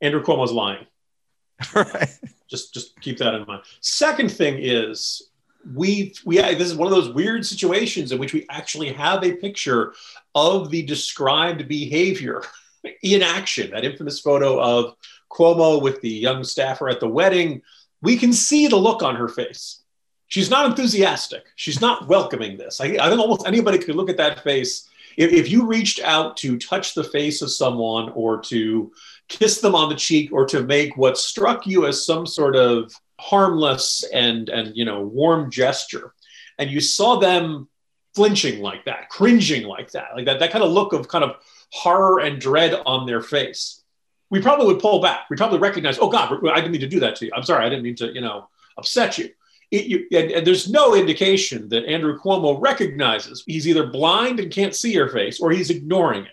Andrew 0.00 0.22
Cuomo's 0.22 0.52
lying. 0.52 0.86
right. 1.74 2.08
Just 2.48 2.72
just 2.72 2.98
keep 3.00 3.18
that 3.18 3.34
in 3.34 3.46
mind. 3.46 3.62
Second 3.80 4.30
thing 4.30 4.58
is 4.58 5.30
we 5.74 6.14
we 6.24 6.36
this 6.36 6.68
is 6.68 6.76
one 6.76 6.86
of 6.86 6.94
those 6.94 7.12
weird 7.12 7.44
situations 7.44 8.12
in 8.12 8.18
which 8.18 8.32
we 8.32 8.46
actually 8.48 8.92
have 8.92 9.24
a 9.24 9.34
picture 9.34 9.94
of 10.34 10.70
the 10.70 10.82
described 10.82 11.66
behavior 11.68 12.42
in 13.02 13.22
action. 13.22 13.70
That 13.70 13.84
infamous 13.84 14.20
photo 14.20 14.60
of 14.60 14.94
Cuomo 15.30 15.82
with 15.82 16.00
the 16.00 16.10
young 16.10 16.44
staffer 16.44 16.88
at 16.88 17.00
the 17.00 17.08
wedding. 17.08 17.62
We 18.00 18.16
can 18.16 18.32
see 18.32 18.68
the 18.68 18.76
look 18.76 19.02
on 19.02 19.16
her 19.16 19.28
face. 19.28 19.82
She's 20.28 20.50
not 20.50 20.66
enthusiastic. 20.66 21.46
She's 21.56 21.80
not 21.80 22.06
welcoming 22.06 22.56
this. 22.56 22.80
I, 22.80 22.96
I 23.00 23.08
think 23.08 23.18
almost 23.18 23.46
anybody 23.46 23.78
could 23.78 23.96
look 23.96 24.10
at 24.10 24.18
that 24.18 24.44
face. 24.44 24.88
If, 25.16 25.32
if 25.32 25.50
you 25.50 25.66
reached 25.66 26.00
out 26.00 26.36
to 26.38 26.58
touch 26.58 26.94
the 26.94 27.02
face 27.02 27.42
of 27.42 27.50
someone 27.50 28.10
or 28.10 28.40
to 28.42 28.92
kiss 29.28 29.60
them 29.60 29.74
on 29.74 29.88
the 29.88 29.94
cheek 29.94 30.32
or 30.32 30.46
to 30.46 30.62
make 30.62 30.96
what 30.96 31.18
struck 31.18 31.66
you 31.66 31.86
as 31.86 32.04
some 32.04 32.26
sort 32.26 32.56
of 32.56 32.92
harmless 33.20 34.04
and 34.12 34.48
and 34.48 34.76
you 34.76 34.84
know 34.84 35.00
warm 35.02 35.50
gesture. 35.50 36.14
And 36.58 36.70
you 36.70 36.80
saw 36.80 37.16
them 37.16 37.68
flinching 38.14 38.60
like 38.60 38.84
that 38.86 39.08
cringing 39.10 39.64
like 39.64 39.92
that 39.92 40.08
like 40.16 40.26
that 40.26 40.40
that 40.40 40.50
kind 40.50 40.64
of 40.64 40.70
look 40.72 40.92
of 40.92 41.06
kind 41.08 41.22
of 41.22 41.36
horror 41.72 42.20
and 42.20 42.40
dread 42.40 42.80
on 42.86 43.06
their 43.06 43.20
face. 43.20 43.82
We 44.30 44.42
probably 44.42 44.66
would 44.66 44.80
pull 44.80 45.00
back. 45.00 45.30
We 45.30 45.36
probably 45.36 45.58
recognize 45.58 45.98
oh 45.98 46.08
god 46.08 46.32
i 46.48 46.56
didn't 46.56 46.72
mean 46.72 46.80
to 46.80 46.88
do 46.88 47.00
that 47.00 47.16
to 47.16 47.26
you. 47.26 47.32
I'm 47.34 47.44
sorry. 47.44 47.64
I 47.64 47.68
didn't 47.68 47.84
mean 47.84 47.96
to 47.96 48.12
you 48.12 48.20
know 48.20 48.48
upset 48.78 49.18
you, 49.18 49.30
it, 49.70 49.86
you 49.86 50.06
and, 50.12 50.30
and 50.30 50.46
there's 50.46 50.70
no 50.70 50.94
indication 50.94 51.68
that 51.68 51.84
andrew 51.84 52.18
cuomo 52.18 52.60
recognizes 52.60 53.42
he's 53.46 53.68
either 53.68 53.86
blind 53.86 54.40
and 54.40 54.52
can't 54.52 54.74
see 54.74 54.92
your 54.92 55.08
face 55.08 55.40
or 55.40 55.50
he's 55.50 55.70
ignoring 55.70 56.24
it 56.24 56.32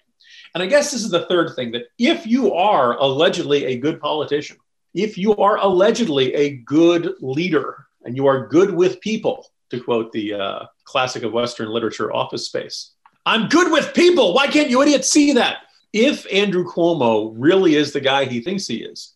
and 0.55 0.63
I 0.63 0.67
guess 0.67 0.91
this 0.91 1.03
is 1.03 1.12
the 1.12 1.25
third 1.25 1.53
thing 1.53 1.74
that 1.74 1.88
if 2.00 2.25
you 2.25 2.53
are 2.53 2.95
allegedly 2.97 3.65
a 3.65 3.77
good 3.77 4.00
politician, 4.00 4.55
if 4.93 5.17
you 5.17 5.35
are 5.35 5.57
allegedly 5.57 6.33
a 6.33 6.55
good 6.55 7.13
leader 7.19 7.85
and 8.05 8.15
you 8.15 8.25
are 8.27 8.47
good 8.47 8.74
with 8.74 9.01
people, 9.01 9.45
to 9.69 9.81
quote 9.81 10.13
the 10.13 10.33
uh, 10.33 10.65
classic 10.85 11.24
of 11.24 11.33
Western 11.33 11.67
literature, 11.69 12.13
Office 12.13 12.45
Space, 12.45 12.93
I'm 13.25 13.50
good 13.50 13.69
with 13.69 13.93
people. 13.93 14.33
Why 14.33 14.47
can't 14.47 14.69
you 14.69 14.81
idiots 14.81 15.09
see 15.09 15.33
that? 15.33 15.57
If 15.91 16.25
Andrew 16.31 16.63
Cuomo 16.63 17.33
really 17.35 17.75
is 17.75 17.91
the 17.91 18.00
guy 18.00 18.24
he 18.24 18.39
thinks 18.39 18.65
he 18.65 18.77
is, 18.77 19.13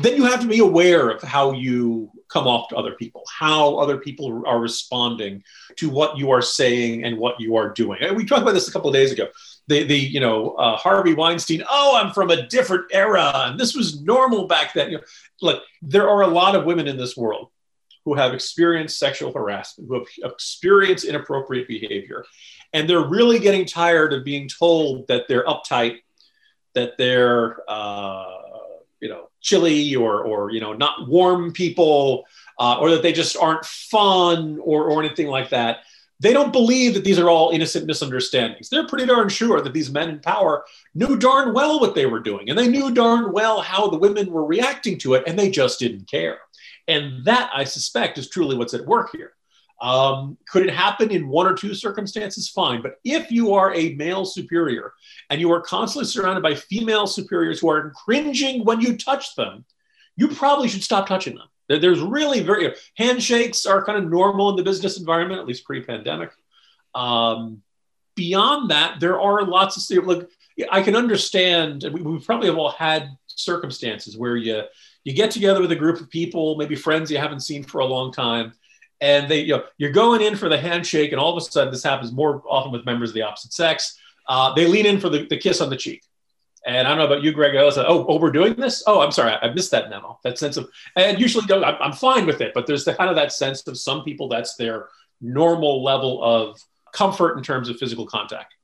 then 0.00 0.16
you 0.16 0.24
have 0.24 0.40
to 0.40 0.46
be 0.46 0.60
aware 0.60 1.10
of 1.10 1.20
how 1.20 1.52
you 1.52 2.10
come 2.28 2.46
off 2.46 2.68
to 2.68 2.76
other 2.76 2.92
people, 2.92 3.24
how 3.28 3.76
other 3.76 3.98
people 3.98 4.42
are 4.46 4.60
responding 4.60 5.42
to 5.76 5.90
what 5.90 6.16
you 6.16 6.30
are 6.30 6.42
saying 6.42 7.04
and 7.04 7.18
what 7.18 7.40
you 7.40 7.56
are 7.56 7.70
doing. 7.70 7.98
And 8.00 8.16
we 8.16 8.24
talked 8.24 8.42
about 8.42 8.54
this 8.54 8.68
a 8.68 8.72
couple 8.72 8.88
of 8.88 8.94
days 8.94 9.12
ago. 9.12 9.26
The, 9.68 9.84
the 9.84 9.96
you 9.96 10.20
know 10.20 10.52
uh, 10.52 10.76
Harvey 10.76 11.14
Weinstein. 11.14 11.62
Oh, 11.70 12.00
I'm 12.00 12.12
from 12.12 12.30
a 12.30 12.46
different 12.46 12.86
era, 12.90 13.32
and 13.34 13.60
this 13.60 13.74
was 13.74 14.00
normal 14.00 14.46
back 14.46 14.72
then. 14.72 14.90
You 14.90 14.98
know, 14.98 15.04
look, 15.42 15.62
there 15.82 16.08
are 16.08 16.22
a 16.22 16.26
lot 16.26 16.56
of 16.56 16.64
women 16.64 16.88
in 16.88 16.96
this 16.96 17.16
world 17.16 17.50
who 18.04 18.14
have 18.14 18.32
experienced 18.32 18.98
sexual 18.98 19.32
harassment, 19.32 19.88
who 19.88 20.06
have 20.22 20.32
experienced 20.32 21.04
inappropriate 21.04 21.68
behavior, 21.68 22.24
and 22.72 22.88
they're 22.88 23.06
really 23.06 23.38
getting 23.38 23.66
tired 23.66 24.14
of 24.14 24.24
being 24.24 24.48
told 24.48 25.06
that 25.08 25.28
they're 25.28 25.44
uptight, 25.44 25.98
that 26.74 26.96
they're 26.96 27.58
uh, 27.68 28.38
you 29.00 29.08
know 29.08 29.28
chilly 29.40 29.94
or 29.94 30.24
or 30.24 30.50
you 30.50 30.60
know 30.60 30.72
not 30.72 31.08
warm 31.08 31.52
people 31.52 32.24
uh, 32.58 32.78
or 32.78 32.90
that 32.90 33.02
they 33.02 33.12
just 33.12 33.36
aren't 33.36 33.64
fun 33.64 34.58
or 34.62 34.90
or 34.90 35.02
anything 35.02 35.28
like 35.28 35.50
that 35.50 35.80
they 36.20 36.32
don't 36.32 36.52
believe 36.52 36.94
that 36.94 37.04
these 37.04 37.18
are 37.18 37.30
all 37.30 37.50
innocent 37.50 37.86
misunderstandings 37.86 38.68
they're 38.68 38.86
pretty 38.86 39.06
darn 39.06 39.28
sure 39.28 39.60
that 39.60 39.72
these 39.72 39.90
men 39.90 40.10
in 40.10 40.18
power 40.20 40.64
knew 40.94 41.16
darn 41.16 41.54
well 41.54 41.80
what 41.80 41.94
they 41.94 42.06
were 42.06 42.20
doing 42.20 42.48
and 42.48 42.58
they 42.58 42.68
knew 42.68 42.92
darn 42.92 43.32
well 43.32 43.60
how 43.60 43.88
the 43.88 43.98
women 43.98 44.30
were 44.30 44.44
reacting 44.44 44.98
to 44.98 45.14
it 45.14 45.24
and 45.26 45.38
they 45.38 45.50
just 45.50 45.78
didn't 45.78 46.08
care 46.10 46.38
and 46.86 47.24
that 47.24 47.50
i 47.54 47.64
suspect 47.64 48.18
is 48.18 48.28
truly 48.28 48.56
what's 48.56 48.74
at 48.74 48.86
work 48.86 49.10
here 49.12 49.32
um, 49.80 50.36
could 50.48 50.66
it 50.66 50.74
happen 50.74 51.10
in 51.10 51.28
one 51.28 51.46
or 51.46 51.54
two 51.54 51.74
circumstances? 51.74 52.48
Fine. 52.48 52.82
But 52.82 52.96
if 53.04 53.30
you 53.30 53.54
are 53.54 53.72
a 53.74 53.94
male 53.94 54.24
superior 54.24 54.92
and 55.30 55.40
you 55.40 55.52
are 55.52 55.60
constantly 55.60 56.06
surrounded 56.06 56.42
by 56.42 56.54
female 56.54 57.06
superiors 57.06 57.60
who 57.60 57.70
are 57.70 57.90
cringing 57.90 58.64
when 58.64 58.80
you 58.80 58.96
touch 58.96 59.36
them, 59.36 59.64
you 60.16 60.28
probably 60.28 60.68
should 60.68 60.82
stop 60.82 61.06
touching 61.06 61.36
them. 61.36 61.46
There's 61.68 62.00
really 62.00 62.40
very 62.40 62.74
handshakes 62.96 63.66
are 63.66 63.84
kind 63.84 63.98
of 63.98 64.10
normal 64.10 64.50
in 64.50 64.56
the 64.56 64.62
business 64.62 64.98
environment, 64.98 65.40
at 65.40 65.46
least 65.46 65.64
pre-pandemic. 65.64 66.30
Um, 66.94 67.62
beyond 68.16 68.70
that, 68.70 69.00
there 69.00 69.20
are 69.20 69.44
lots 69.44 69.90
of 69.90 70.06
look. 70.06 70.30
I 70.70 70.82
can 70.82 70.96
understand. 70.96 71.84
We, 71.92 72.00
we 72.00 72.18
probably 72.20 72.48
have 72.48 72.58
all 72.58 72.70
had 72.70 73.10
circumstances 73.26 74.16
where 74.16 74.36
you 74.36 74.62
you 75.04 75.12
get 75.12 75.30
together 75.30 75.60
with 75.60 75.72
a 75.72 75.76
group 75.76 76.00
of 76.00 76.10
people, 76.10 76.56
maybe 76.56 76.74
friends 76.74 77.10
you 77.10 77.18
haven't 77.18 77.40
seen 77.40 77.62
for 77.62 77.80
a 77.80 77.86
long 77.86 78.12
time, 78.12 78.52
and 79.00 79.30
they 79.30 79.40
you 79.40 79.56
know 79.56 79.64
you're 79.76 79.90
going 79.90 80.20
in 80.20 80.36
for 80.36 80.48
the 80.48 80.58
handshake 80.58 81.12
and 81.12 81.20
all 81.20 81.36
of 81.36 81.36
a 81.36 81.40
sudden 81.40 81.72
this 81.72 81.82
happens 81.82 82.12
more 82.12 82.42
often 82.48 82.72
with 82.72 82.84
members 82.84 83.10
of 83.10 83.14
the 83.14 83.22
opposite 83.22 83.52
sex 83.52 83.98
uh, 84.28 84.52
they 84.54 84.66
lean 84.66 84.86
in 84.86 85.00
for 85.00 85.08
the, 85.08 85.26
the 85.26 85.36
kiss 85.36 85.60
on 85.60 85.70
the 85.70 85.76
cheek 85.76 86.02
and 86.66 86.86
I 86.86 86.90
don't 86.90 86.98
know 86.98 87.06
about 87.06 87.22
you, 87.22 87.32
Greg. 87.32 87.56
I 87.56 87.64
was 87.64 87.76
like, 87.76 87.86
oh, 87.88 88.04
oh, 88.08 88.18
we're 88.18 88.30
doing 88.30 88.54
this. 88.54 88.82
Oh, 88.86 89.00
I'm 89.00 89.12
sorry, 89.12 89.32
I, 89.32 89.52
missed 89.52 89.70
that 89.70 89.90
memo. 89.90 90.18
That 90.24 90.38
sense 90.38 90.56
of, 90.56 90.68
and 90.96 91.18
usually, 91.18 91.44
I'm, 91.52 91.76
I'm 91.80 91.92
fine 91.92 92.26
with 92.26 92.40
it. 92.40 92.52
But 92.54 92.66
there's 92.66 92.84
the 92.84 92.94
kind 92.94 93.10
of 93.10 93.16
that 93.16 93.32
sense 93.32 93.66
of 93.66 93.78
some 93.78 94.04
people 94.04 94.28
that's 94.28 94.56
their 94.56 94.88
normal 95.20 95.82
level 95.82 96.22
of 96.22 96.58
comfort 96.92 97.36
in 97.36 97.44
terms 97.44 97.68
of 97.68 97.76
physical 97.76 98.06
contact. 98.06 98.54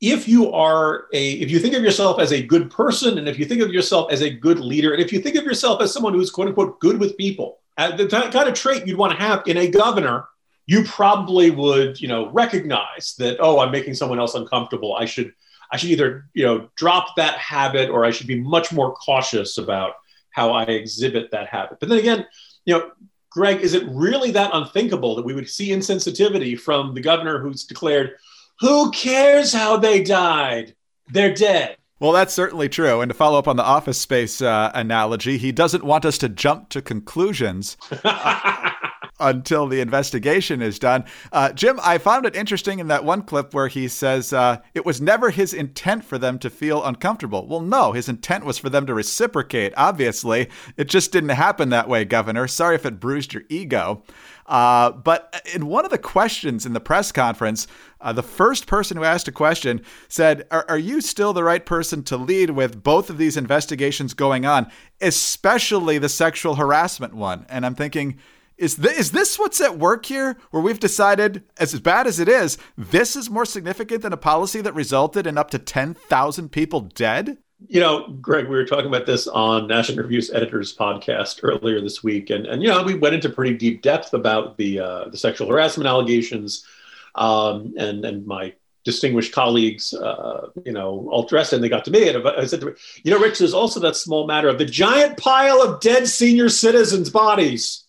If 0.00 0.28
you 0.28 0.52
are 0.52 1.06
a, 1.12 1.32
if 1.32 1.50
you 1.50 1.58
think 1.58 1.74
of 1.74 1.82
yourself 1.82 2.20
as 2.20 2.32
a 2.32 2.42
good 2.42 2.70
person, 2.70 3.18
and 3.18 3.28
if 3.28 3.38
you 3.38 3.46
think 3.46 3.62
of 3.62 3.72
yourself 3.72 4.12
as 4.12 4.22
a 4.22 4.30
good 4.30 4.60
leader, 4.60 4.92
and 4.92 5.02
if 5.02 5.12
you 5.12 5.20
think 5.20 5.36
of 5.36 5.44
yourself 5.44 5.80
as 5.80 5.92
someone 5.92 6.12
who's 6.12 6.30
quote 6.30 6.48
unquote 6.48 6.78
good 6.80 6.98
with 6.98 7.16
people, 7.16 7.60
uh, 7.78 7.96
the 7.96 8.06
kind 8.06 8.48
of 8.48 8.54
trait 8.54 8.86
you'd 8.86 8.98
want 8.98 9.12
to 9.12 9.18
have 9.18 9.42
in 9.46 9.56
a 9.56 9.68
governor, 9.68 10.26
you 10.66 10.84
probably 10.84 11.50
would, 11.50 12.00
you 12.00 12.08
know, 12.08 12.30
recognize 12.30 13.14
that, 13.18 13.36
oh, 13.40 13.60
I'm 13.60 13.70
making 13.70 13.94
someone 13.94 14.18
else 14.18 14.34
uncomfortable. 14.34 14.94
I 14.94 15.04
should, 15.04 15.32
I 15.72 15.76
should 15.76 15.90
either, 15.90 16.28
you 16.34 16.44
know, 16.44 16.68
drop 16.76 17.16
that 17.16 17.38
habit 17.38 17.90
or 17.90 18.04
I 18.04 18.10
should 18.10 18.26
be 18.26 18.40
much 18.40 18.72
more 18.72 18.94
cautious 18.94 19.58
about 19.58 19.94
how 20.30 20.52
I 20.52 20.64
exhibit 20.64 21.30
that 21.30 21.48
habit. 21.48 21.78
But 21.80 21.88
then 21.88 21.98
again, 21.98 22.26
you 22.64 22.74
know, 22.74 22.90
Greg, 23.30 23.60
is 23.60 23.74
it 23.74 23.84
really 23.88 24.30
that 24.32 24.50
unthinkable 24.52 25.14
that 25.16 25.24
we 25.24 25.34
would 25.34 25.48
see 25.48 25.68
insensitivity 25.68 26.58
from 26.58 26.94
the 26.94 27.00
governor 27.00 27.38
who's 27.38 27.64
declared, 27.64 28.16
who 28.60 28.90
cares 28.92 29.52
how 29.52 29.76
they 29.76 30.02
died? 30.02 30.74
They're 31.08 31.34
dead. 31.34 31.76
Well, 31.98 32.12
that's 32.12 32.34
certainly 32.34 32.68
true. 32.68 33.00
And 33.00 33.08
to 33.08 33.14
follow 33.14 33.38
up 33.38 33.48
on 33.48 33.56
the 33.56 33.62
office 33.62 33.98
space 33.98 34.42
uh, 34.42 34.70
analogy, 34.74 35.38
he 35.38 35.52
doesn't 35.52 35.84
want 35.84 36.04
us 36.04 36.18
to 36.18 36.28
jump 36.28 36.68
to 36.70 36.82
conclusions. 36.82 37.76
until 39.18 39.66
the 39.66 39.80
investigation 39.80 40.60
is 40.60 40.78
done. 40.78 41.04
Uh, 41.32 41.52
Jim, 41.52 41.80
I 41.82 41.98
found 41.98 42.26
it 42.26 42.36
interesting 42.36 42.78
in 42.78 42.88
that 42.88 43.04
one 43.04 43.22
clip 43.22 43.54
where 43.54 43.68
he 43.68 43.88
says 43.88 44.32
uh, 44.32 44.58
it 44.74 44.84
was 44.84 45.00
never 45.00 45.30
his 45.30 45.54
intent 45.54 46.04
for 46.04 46.18
them 46.18 46.38
to 46.40 46.50
feel 46.50 46.84
uncomfortable. 46.84 47.46
Well, 47.46 47.60
no, 47.60 47.92
his 47.92 48.08
intent 48.08 48.44
was 48.44 48.58
for 48.58 48.68
them 48.68 48.86
to 48.86 48.94
reciprocate, 48.94 49.72
obviously. 49.76 50.48
It 50.76 50.88
just 50.88 51.12
didn't 51.12 51.30
happen 51.30 51.70
that 51.70 51.88
way, 51.88 52.04
Governor. 52.04 52.46
Sorry 52.46 52.74
if 52.74 52.86
it 52.86 53.00
bruised 53.00 53.32
your 53.32 53.44
ego. 53.48 54.02
Uh, 54.46 54.92
but 54.92 55.44
in 55.54 55.66
one 55.66 55.84
of 55.84 55.90
the 55.90 55.98
questions 55.98 56.66
in 56.66 56.72
the 56.72 56.80
press 56.80 57.10
conference, 57.10 57.66
uh, 58.00 58.12
the 58.12 58.22
first 58.22 58.66
person 58.66 58.96
who 58.96 59.02
asked 59.02 59.26
a 59.26 59.32
question 59.32 59.82
said, 60.08 60.46
are, 60.50 60.64
are 60.68 60.78
you 60.78 61.00
still 61.00 61.32
the 61.32 61.42
right 61.42 61.66
person 61.66 62.02
to 62.04 62.16
lead 62.16 62.50
with 62.50 62.82
both 62.82 63.10
of 63.10 63.18
these 63.18 63.36
investigations 63.36 64.14
going 64.14 64.46
on, 64.46 64.70
especially 65.00 65.98
the 65.98 66.08
sexual 66.08 66.54
harassment 66.54 67.14
one? 67.14 67.44
And 67.48 67.66
I'm 67.66 67.74
thinking, 67.74 68.18
is 68.58 68.76
this, 68.76 68.98
is 68.98 69.10
this 69.12 69.38
what's 69.38 69.60
at 69.60 69.78
work 69.78 70.06
here? 70.06 70.36
Where 70.50 70.62
we've 70.62 70.80
decided, 70.80 71.44
as 71.58 71.78
bad 71.78 72.06
as 72.06 72.18
it 72.18 72.28
is, 72.28 72.56
this 72.76 73.14
is 73.14 73.28
more 73.28 73.44
significant 73.44 74.02
than 74.02 74.12
a 74.12 74.18
policy 74.18 74.60
that 74.62 74.74
resulted 74.74 75.26
in 75.26 75.36
up 75.36 75.50
to 75.50 75.58
10,000 75.58 76.48
people 76.50 76.80
dead? 76.80 77.38
You 77.68 77.80
know, 77.80 78.08
Greg, 78.20 78.48
we 78.48 78.56
were 78.56 78.66
talking 78.66 78.86
about 78.86 79.06
this 79.06 79.26
on 79.26 79.66
National 79.66 80.02
Review's 80.02 80.30
Editors 80.30 80.76
podcast 80.76 81.40
earlier 81.42 81.80
this 81.80 82.02
week, 82.02 82.28
and 82.28 82.46
and 82.46 82.62
you 82.62 82.68
know 82.68 82.82
we 82.82 82.94
went 82.94 83.14
into 83.14 83.30
pretty 83.30 83.56
deep 83.56 83.80
depth 83.80 84.12
about 84.12 84.58
the 84.58 84.80
uh, 84.80 85.08
the 85.08 85.16
sexual 85.16 85.48
harassment 85.48 85.88
allegations, 85.88 86.66
um, 87.14 87.72
and 87.78 88.04
and 88.04 88.26
my 88.26 88.52
distinguished 88.84 89.32
colleagues, 89.32 89.94
uh, 89.94 90.48
you 90.66 90.72
know, 90.72 91.08
all 91.10 91.26
dressed, 91.26 91.54
and 91.54 91.64
they 91.64 91.70
got 91.70 91.86
to 91.86 91.90
me, 91.90 92.10
and 92.10 92.28
I 92.28 92.44
said 92.44 92.60
to 92.60 92.66
me, 92.66 92.72
you 93.02 93.10
know, 93.10 93.18
Rich, 93.18 93.38
there's 93.38 93.54
also 93.54 93.80
that 93.80 93.96
small 93.96 94.26
matter 94.26 94.48
of 94.48 94.58
the 94.58 94.66
giant 94.66 95.16
pile 95.16 95.62
of 95.62 95.80
dead 95.80 96.06
senior 96.08 96.50
citizens' 96.50 97.08
bodies 97.08 97.85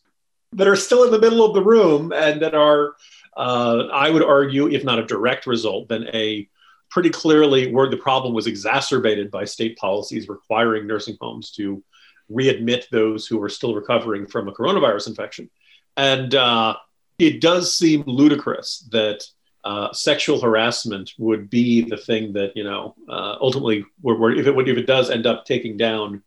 that 0.58 0.68
are 0.68 0.76
still 0.76 1.04
in 1.04 1.12
the 1.12 1.20
middle 1.20 1.46
of 1.46 1.54
the 1.54 1.64
room 1.64 2.12
and 2.12 2.42
that 2.42 2.56
are, 2.56 2.96
uh, 3.38 3.88
I 3.94 4.10
would 4.10 4.24
argue, 4.24 4.68
if 4.68 4.84
not 4.84 5.00
a 5.00 5.06
direct 5.06 5.46
result, 5.46 5.88
then 5.88 6.08
a 6.14 6.50
pretty 6.90 7.12
clearly 7.12 7.72
where 7.72 7.90
the 7.90 7.98
problem 7.98 8.34
was 8.34 8.48
exacerbated 8.48 9.30
by 9.30 9.46
state 9.46 9.78
policies 9.78 10.28
requiring 10.28 10.88
nursing 10.88 11.16
homes 11.22 11.52
to 11.52 11.84
readmit 12.32 12.90
those 12.90 13.28
who 13.28 13.38
were 13.38 13.50
still 13.50 13.76
recovering 13.76 14.26
from 14.26 14.48
a 14.48 14.52
coronavirus 14.52 15.08
infection. 15.08 15.50
And 15.96 16.34
uh, 16.34 16.76
it 17.20 17.40
does 17.40 17.76
seem 17.76 18.04
ludicrous 18.08 18.88
that 18.92 19.24
uh, 19.64 19.94
sexual 19.94 20.42
harassment 20.42 21.14
would 21.20 21.50
be 21.50 21.82
the 21.82 21.98
thing 21.98 22.34
that 22.34 22.56
you 22.56 22.64
know 22.64 22.96
uh, 23.10 23.36
ultimately, 23.42 23.86
where 24.02 24.32
if 24.32 24.48
it 24.48 24.56
would, 24.56 24.70
if 24.70 24.78
it 24.78 24.88
does 24.88 25.10
end 25.10 25.28
up 25.28 25.46
taking 25.46 25.78
down 25.78 26.24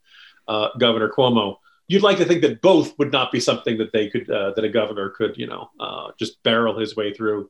uh, 0.47 0.69
Governor 0.77 1.09
Cuomo, 1.09 1.57
you'd 1.91 2.03
like 2.03 2.17
to 2.17 2.25
think 2.25 2.41
that 2.41 2.61
both 2.61 2.97
would 2.97 3.11
not 3.11 3.33
be 3.33 3.39
something 3.39 3.77
that 3.77 3.91
they 3.91 4.09
could 4.09 4.29
uh, 4.29 4.51
that 4.55 4.63
a 4.63 4.69
governor 4.69 5.09
could 5.09 5.37
you 5.37 5.45
know 5.45 5.69
uh, 5.79 6.11
just 6.17 6.41
barrel 6.43 6.79
his 6.79 6.95
way 6.95 7.13
through. 7.13 7.49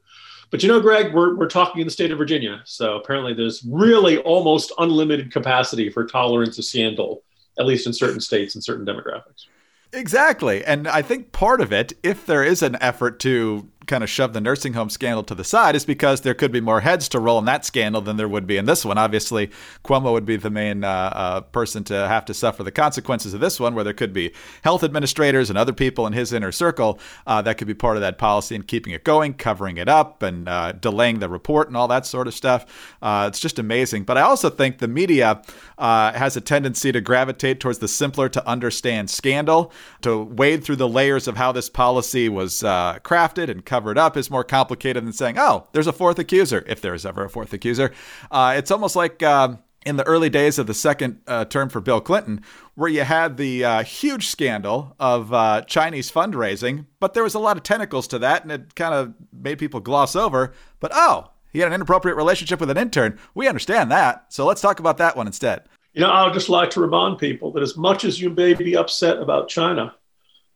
But 0.50 0.64
you 0.64 0.68
know, 0.68 0.82
Greg, 0.82 1.14
we're, 1.14 1.36
we're 1.36 1.48
talking 1.48 1.80
in 1.80 1.88
the 1.88 1.92
state 1.92 2.12
of 2.12 2.18
Virginia. 2.18 2.62
So 2.66 2.98
apparently 2.98 3.34
there's 3.34 3.64
really 3.64 4.18
almost 4.18 4.74
unlimited 4.80 5.32
capacity 5.32 5.90
for 5.90 6.06
tolerance 6.06 6.58
of 6.58 6.66
scandal, 6.66 7.24
at 7.58 7.66
least 7.66 7.88
in 7.88 7.94
certain 7.94 8.20
states 8.20 8.54
and 8.56 8.64
certain 8.64 8.86
demographics. 8.86 9.46
Exactly. 9.94 10.66
And 10.66 10.90
I 10.90 11.04
think 11.04 11.32
part 11.32 11.62
of 11.62 11.72
it, 11.72 11.94
if 12.04 12.26
there 12.26 12.44
is 12.44 12.62
an 12.62 12.78
effort 12.82 13.20
to 13.20 13.70
kind 13.92 14.04
of 14.06 14.10
shove 14.10 14.32
the 14.32 14.40
nursing 14.40 14.72
home 14.72 14.90
scandal 14.90 15.22
to 15.22 15.36
the 15.36 15.44
side 15.44 15.76
is 15.76 15.84
because 15.84 16.22
there 16.22 16.34
could 16.34 16.52
be 16.52 16.62
more 16.62 16.80
heads 16.80 17.10
to 17.10 17.20
roll 17.20 17.38
in 17.38 17.44
that 17.44 17.66
scandal 17.66 18.00
than 18.00 18.16
there 18.16 18.28
would 18.28 18.48
be 18.48 18.56
in 18.56 18.66
this 18.66 18.86
one. 18.86 18.98
Obviously, 18.98 19.52
Cuomo 19.84 20.14
would 20.14 20.24
be 20.24 20.38
the 20.38 20.50
main 20.50 20.86
uh, 20.86 21.12
uh, 21.14 21.42
person 21.42 21.84
to 21.84 21.94
have 21.94 22.24
to 22.24 22.34
suffer 22.34 22.64
the 22.64 22.72
consequences 22.72 23.34
of 23.34 23.42
this 23.42 23.60
one, 23.60 23.76
where 23.76 23.84
there 23.84 23.94
could 23.94 24.14
be 24.14 24.32
health 24.64 24.82
administrators 24.82 25.50
and 25.50 25.60
other 25.60 25.74
people 25.74 26.08
in 26.08 26.14
his 26.14 26.32
inner 26.32 26.54
circle 26.54 27.00
uh, 27.28 27.42
that 27.42 27.58
could 27.58 27.68
be 27.68 27.74
part 27.74 27.98
of 27.98 28.02
that 28.02 28.18
policy 28.18 28.56
and 28.56 28.66
keeping 28.66 28.94
it 28.94 29.04
going, 29.04 29.34
covering 29.34 29.76
it 29.76 29.90
up, 29.90 30.24
and 30.24 30.48
uh, 30.48 30.72
delaying 30.72 31.20
the 31.20 31.28
report 31.28 31.68
and 31.68 31.76
all 31.76 31.90
that 31.90 32.06
sort 32.06 32.30
of 32.30 32.34
stuff. 32.34 32.94
Uh, 33.02 33.26
it's 33.28 33.42
just 33.42 33.60
amazing. 33.60 34.06
But 34.06 34.18
I 34.18 34.22
also 34.22 34.50
think 34.50 34.78
the 34.78 34.88
media 34.88 35.42
uh, 35.78 36.14
has 36.14 36.38
a 36.38 36.42
tendency 36.42 36.94
to 36.94 37.02
gravitate 37.02 37.60
towards 37.60 37.80
the 37.80 37.90
simpler 37.90 38.30
to 38.30 38.48
understand 38.48 39.10
scandal, 39.10 39.74
to 40.02 40.24
wade 40.24 40.64
through 40.64 40.78
the 40.78 40.88
layers 40.88 41.28
of 41.28 41.36
how 41.36 41.52
this 41.52 41.70
policy 41.70 42.30
was 42.30 42.62
crafted 42.62 43.50
and 43.50 43.66
covered 43.66 43.81
covered 43.82 43.98
up 43.98 44.16
is 44.16 44.30
more 44.30 44.44
complicated 44.44 45.04
than 45.04 45.12
saying, 45.12 45.40
oh, 45.40 45.66
there's 45.72 45.88
a 45.88 45.92
fourth 45.92 46.20
accuser, 46.20 46.64
if 46.68 46.82
there 46.82 46.94
is 46.94 47.04
ever 47.04 47.26
a 47.26 47.30
fourth 47.30 47.52
accuser. 47.52 47.92
Uh, 48.30 48.54
it's 48.56 48.70
almost 48.72 48.96
like. 48.96 49.24
Uh, 49.24 49.56
in 49.84 49.96
the 49.96 50.06
early 50.06 50.30
days 50.30 50.60
of 50.60 50.68
the 50.68 50.76
second 50.76 51.20
uh, 51.26 51.44
term 51.44 51.68
for 51.68 51.82
Bill 51.82 52.00
Clinton, 52.00 52.44
where 52.76 52.88
you 52.88 53.02
had 53.02 53.38
the 53.38 53.66
uh, 53.66 53.84
huge 53.84 54.28
scandal 54.28 54.96
of 55.00 55.34
uh, 55.34 55.64
Chinese 55.64 56.12
fundraising, 56.12 56.86
but 57.00 57.16
there 57.16 57.24
was 57.24 57.34
a 57.34 57.40
lot 57.40 57.58
of 57.58 57.64
tentacles 57.64 58.08
to 58.10 58.20
that, 58.20 58.44
and 58.44 58.52
it 58.52 58.76
kind 58.76 58.94
of 58.94 59.16
made 59.34 59.58
people 59.58 59.80
gloss 59.80 60.16
over. 60.16 60.54
But 60.80 60.92
oh, 60.94 61.32
he 61.52 61.58
had 61.58 61.68
an 61.70 61.74
inappropriate 61.74 62.16
relationship 62.16 62.60
with 62.60 62.70
an 62.70 62.78
intern. 62.78 63.18
We 63.34 63.48
understand 63.48 63.90
that. 63.90 64.26
So 64.30 64.46
let's 64.46 64.62
talk 64.62 64.80
about 64.80 65.00
that 65.00 65.18
one 65.18 65.26
instead. 65.26 65.64
You 65.94 66.02
know, 66.02 66.12
I 66.12 66.26
would 66.26 66.36
just 66.36 66.48
like 66.48 66.70
to 66.72 66.80
remind 66.80 67.18
people 67.18 67.52
that 67.54 67.64
as 67.64 67.76
much 67.76 68.06
as 68.06 68.22
you 68.22 68.30
may 68.30 68.54
be 68.54 68.78
upset 68.78 69.18
about 69.18 69.50
China, 69.50 69.96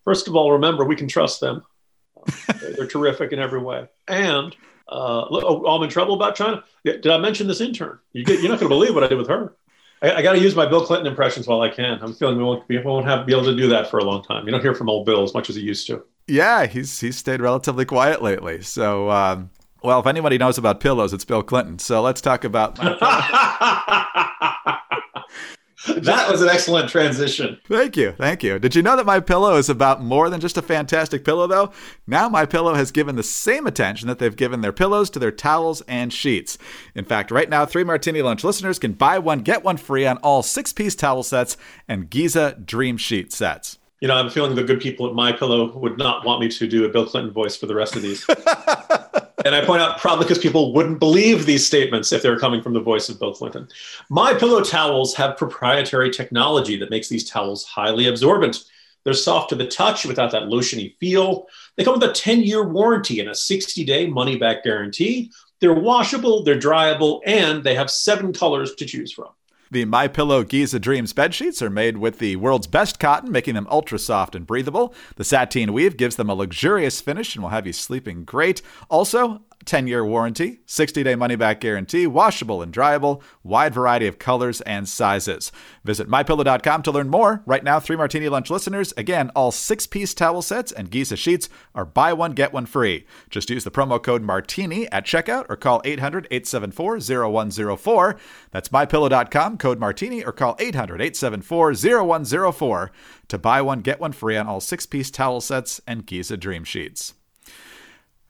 First 0.05 0.27
of 0.27 0.36
all, 0.36 0.51
remember 0.51 0.86
we 0.86 0.96
can 0.96 1.08
trust 1.08 1.41
them. 1.41 1.63
They're 2.75 2.88
terrific 2.88 3.32
in 3.32 3.39
every 3.39 3.60
way. 3.60 3.88
And 4.08 4.55
uh, 4.88 5.25
oh, 5.29 5.65
I'm 5.65 5.84
in 5.84 5.89
trouble 5.89 6.15
about 6.15 6.36
China. 6.36 6.63
Did 6.84 7.08
I 7.08 7.17
mention 7.17 7.48
this 7.48 7.62
intern? 7.62 8.00
You 8.13 8.24
get, 8.24 8.39
you're 8.39 8.50
not 8.50 8.60
going 8.60 8.70
to 8.70 8.75
believe 8.75 8.94
what 8.94 9.03
I 9.03 9.08
did 9.08 9.17
with 9.17 9.29
her. 9.29 9.53
I, 10.01 10.15
I 10.15 10.22
got 10.22 10.34
to 10.34 10.39
use 10.39 10.55
my 10.55 10.65
Bill 10.65 10.86
Clinton 10.86 11.08
impressions 11.08 11.48
while 11.48 11.62
I 11.62 11.70
can. 11.70 12.00
I'm 12.01 12.13
feeling 12.13 12.38
we 12.38 12.44
won't, 12.44 12.67
be, 12.67 12.77
we 12.77 12.84
won't 12.84 13.05
have 13.05 13.25
be 13.25 13.34
able 13.34 13.46
to 13.46 13.55
do 13.55 13.67
that 13.70 13.89
for 13.89 14.00
a 14.00 14.03
long 14.03 14.24
time. 14.24 14.46
You 14.46 14.51
don't 14.51 14.62
hear 14.62 14.75
from 14.75 14.89
old 14.89 15.05
Bill 15.05 15.24
as 15.24 15.34
much 15.34 15.50
as 15.50 15.55
he 15.55 15.62
used 15.62 15.88
to. 15.88 16.03
Yeah, 16.27 16.65
he's 16.65 17.00
he's 17.00 17.17
stayed 17.17 17.39
relatively 17.39 17.86
quiet 17.86 18.24
lately. 18.24 18.63
So, 18.63 19.12
um, 19.12 19.51
well, 19.84 20.00
if 20.00 20.08
anybody 20.08 20.39
knows 20.39 20.58
about 20.58 20.79
pillows, 20.79 21.13
it's 21.13 21.24
Bill 21.24 21.44
Clinton. 21.44 21.77
So 21.77 22.01
let's 22.01 22.20
talk 22.20 22.44
about. 22.44 22.79
that 25.88 26.32
was 26.32 26.42
an 26.42 26.50
excellent 26.50 26.89
transition. 26.89 27.60
Thank 27.68 27.98
you. 27.98 28.12
Thank 28.13 28.44
you. 28.44 28.60
Did 28.60 28.75
you 28.75 28.82
know 28.82 28.96
that 28.96 29.06
my 29.06 29.20
pillow 29.20 29.58
is 29.58 29.70
about 29.70 30.04
more 30.04 30.30
than 30.30 30.42
just 30.42 30.58
a 30.58 30.62
fantastic 30.62 31.24
pillow 31.24 31.48
though? 31.48 31.72
Now 32.08 32.30
my 32.30 32.46
pillow 32.46 32.74
has 32.74 32.92
given 32.92 33.15
the 33.15 33.24
same 33.24 33.68
attention 33.68 34.08
that 34.08 34.20
they've 34.20 34.36
given 34.36 34.62
their 34.62 34.74
pillows 34.74 35.10
to 35.12 35.20
their 35.20 35.32
towels 35.32 35.82
and 35.88 36.12
sheets. 36.12 36.58
In 36.96 37.06
fact, 37.06 37.32
right 37.32 37.50
now 37.50 37.65
3 37.65 37.84
Martini 37.84 38.22
Lunch 38.22 38.44
listeners 38.44 38.80
can 38.80 38.94
buy 38.94 39.20
one 39.20 39.39
get 39.39 39.63
one 39.63 39.77
free 39.77 40.06
on 40.06 40.18
all 40.18 40.42
6-piece 40.42 40.96
towel 40.96 41.24
sets 41.24 41.58
and 41.88 42.10
Giza 42.10 42.58
Dream 42.65 42.98
Sheet 42.98 43.32
sets 43.32 43.77
you 44.01 44.10
know, 44.10 44.15
I'm 44.18 44.30
feeling 44.30 44.56
the 44.56 44.63
good 44.63 44.82
people 44.82 45.08
at 45.08 45.15
My 45.15 45.32
Pillow 45.32 45.75
would 45.77 45.98
not 45.98 46.25
want 46.25 46.42
me 46.42 46.50
to 46.50 46.68
do 46.68 46.86
a 46.86 46.89
Bill 46.89 47.08
Clinton 47.08 47.32
voice 47.32 47.56
for 47.56 47.65
the 47.65 47.74
rest 47.74 47.96
of 47.96 48.01
these. 48.01 48.24
and 49.45 49.53
I 49.53 49.63
point 49.63 49.81
out 49.81 49.99
probably 49.99 50.25
because 50.25 50.39
people 50.39 50.73
wouldn't 50.73 50.99
believe 50.99 51.45
these 51.45 51.65
statements 51.65 52.11
if 52.11 52.23
they 52.23 52.29
were 52.29 52.39
coming 52.39 52.63
from 52.63 52.73
the 52.73 52.81
voice 52.81 53.09
of 53.09 53.19
Bill 53.19 53.33
Clinton. 53.33 53.67
My 54.09 54.33
pillow 54.33 54.61
towels 54.61 55.13
have 55.15 55.37
proprietary 55.37 56.09
technology 56.09 56.77
that 56.77 56.89
makes 56.89 57.07
these 57.07 57.29
towels 57.29 57.63
highly 57.63 58.07
absorbent. 58.07 58.65
They're 59.03 59.13
soft 59.13 59.49
to 59.49 59.55
the 59.55 59.67
touch 59.67 60.03
without 60.03 60.31
that 60.31 60.43
lotiony 60.43 60.97
feel. 60.97 61.45
They 61.77 61.83
come 61.83 61.93
with 61.99 62.09
a 62.09 62.13
10 62.13 62.41
year 62.41 62.67
warranty 62.67 63.19
and 63.19 63.29
a 63.29 63.35
60 63.35 63.85
day 63.85 64.07
money 64.07 64.35
back 64.35 64.63
guarantee. 64.63 65.31
They're 65.61 65.75
washable, 65.75 66.43
they're 66.43 66.59
dryable, 66.59 67.21
and 67.25 67.63
they 67.63 67.75
have 67.75 67.91
seven 67.91 68.33
colors 68.33 68.73
to 68.75 68.85
choose 68.85 69.13
from. 69.13 69.29
The 69.75 69.84
My 69.84 70.08
Pillow 70.08 70.46
Giza 70.46 70.79
Dreams 70.79 71.12
bed 71.12 71.34
sheets 71.36 71.62
are 71.62 71.70
made 71.70 71.98
with 71.98 72.20
the 72.20 72.38
world's 72.38 72.65
best 72.65 72.98
cotton, 72.98 73.29
making 73.29 73.55
them 73.55 73.67
ultra 73.70 74.00
soft 74.00 74.34
and 74.34 74.48
breathable. 74.48 74.96
The 75.17 75.25
sateen 75.25 75.74
weave 75.74 75.98
gives 75.98 76.15
them 76.15 76.29
a 76.29 76.34
luxurious 76.34 77.01
finish 77.01 77.36
and 77.36 77.44
will 77.44 77.50
have 77.50 77.67
you 77.67 77.74
sleeping 77.74 78.24
great. 78.24 78.62
Also, 78.89 79.41
10 79.65 79.88
year 79.88 80.05
warranty, 80.05 80.60
60 80.65 81.03
day 81.03 81.15
money 81.15 81.36
back 81.36 81.60
guarantee, 81.60 82.07
washable 82.07 82.62
and 82.62 82.74
dryable, 82.74 83.22
wide 83.43 83.74
variety 83.74 84.07
of 84.07 84.19
colors 84.19 84.62
and 84.62 84.88
sizes. 84.88 85.51
Visit 85.84 86.07
mypillow.com 86.07 86.84
to 86.84 86.91
learn 86.91 87.10
more. 87.10 87.41
Right 87.45 87.63
now, 87.63 87.79
three 87.79 87.95
martini 87.95 88.29
lunch 88.29 88.50
listeners, 88.50 88.93
again, 88.98 89.31
all 89.36 89.51
six 89.51 89.88
piece 89.88 90.13
towel 90.13 90.41
sets 90.41 90.72
and 90.72 90.89
Giza 90.89 91.15
sheets 91.15 91.50
are 91.74 91.86
buy 91.86 92.13
one, 92.13 92.34
get 92.34 92.53
one 92.53 92.65
free. 92.65 93.05
Just 93.29 93.50
use 93.50 93.63
the 93.63 93.72
promo 93.72 94.01
code 94.01 94.24
MARTINI 94.24 94.88
at 94.91 95.05
checkout 95.05 95.45
or 95.50 95.55
call 95.55 95.81
800 95.84 96.27
874 96.31 97.00
0104. 97.00 98.15
That's 98.51 98.69
mypillow.com, 98.69 99.57
code 99.57 99.79
MARTINI, 99.79 100.25
or 100.25 100.31
call 100.31 100.55
800 100.60 101.01
874 101.01 101.74
0104 101.74 102.91
to 103.27 103.38
buy 103.38 103.62
one, 103.62 103.81
get 103.81 104.00
one 104.00 104.12
free 104.12 104.38
on 104.38 104.48
all 104.48 104.62
six 104.62 104.86
piece 104.86 105.10
towel 105.10 105.41
sets 105.41 105.81
and 105.88 106.05
Giza 106.05 106.38
Dream 106.38 106.63
Sheets. 106.63 107.13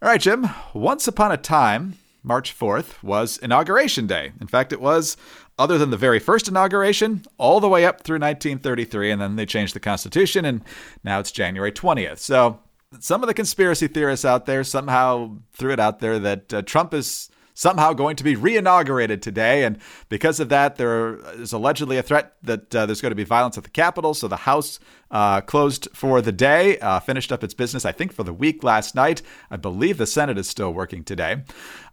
All 0.02 0.10
right, 0.10 0.20
Jim. 0.20 0.50
Once 0.74 1.08
upon 1.08 1.32
a 1.32 1.38
time, 1.38 1.98
March 2.22 2.58
4th 2.58 3.02
was 3.02 3.38
Inauguration 3.38 4.08
Day. 4.08 4.34
In 4.42 4.48
fact, 4.48 4.74
it 4.74 4.82
was, 4.82 5.16
other 5.58 5.78
than 5.78 5.90
the 5.90 5.96
very 5.96 6.20
first 6.20 6.50
inauguration, 6.50 7.24
all 7.38 7.62
the 7.62 7.70
way 7.70 7.86
up 7.86 8.02
through 8.02 8.20
1933, 8.20 9.12
and 9.12 9.22
then 9.22 9.38
they 9.38 9.46
changed 9.46 9.74
the 9.74 9.80
Constitution, 9.80 10.44
and 10.44 10.66
now 11.06 11.20
it's 11.20 11.32
January 11.32 11.72
20th. 11.72 12.20
So 12.20 12.60
some 13.00 13.24
of 13.24 13.28
the 13.28 13.34
conspiracy 13.34 13.88
theorists 13.88 14.26
out 14.26 14.46
there 14.46 14.66
somehow 14.66 15.38
threw 15.54 15.72
it 15.72 15.80
out 15.80 16.00
there 16.00 16.20
that 16.20 16.54
uh, 16.54 16.62
Trump 16.64 16.94
is 16.94 17.30
somehow 17.56 17.94
going 17.94 18.18
to 18.18 18.24
be 18.24 18.36
reinaugurated 18.36 19.22
today. 19.22 19.64
And 19.64 19.80
because 20.10 20.40
of 20.40 20.50
that, 20.50 20.76
there 20.76 21.16
is 21.40 21.54
allegedly 21.54 21.98
a 21.98 22.04
threat 22.04 22.36
that 22.44 22.76
uh, 22.76 22.86
there's 22.86 23.02
going 23.02 23.12
to 23.12 23.16
be 23.16 23.24
violence 23.24 23.58
at 23.58 23.64
the 23.64 23.70
Capitol. 23.70 24.14
So 24.14 24.28
the 24.28 24.36
House 24.36 24.80
uh, 25.12 25.42
closed 25.42 25.88
for 25.94 26.22
the 26.22 26.32
day, 26.32 26.78
uh, 26.80 27.00
finished 27.00 27.32
up 27.32 27.44
its 27.44 27.54
business, 27.54 27.86
I 27.86 27.92
think, 27.92 28.12
for 28.12 28.24
the 28.24 28.34
week 28.34 28.64
last 28.64 28.96
night. 28.96 29.22
I 29.50 29.58
believe 29.58 29.98
the 29.98 30.06
Senate 30.06 30.38
is 30.38 30.50
still 30.50 30.74
working 30.74 31.04
today. 31.04 31.44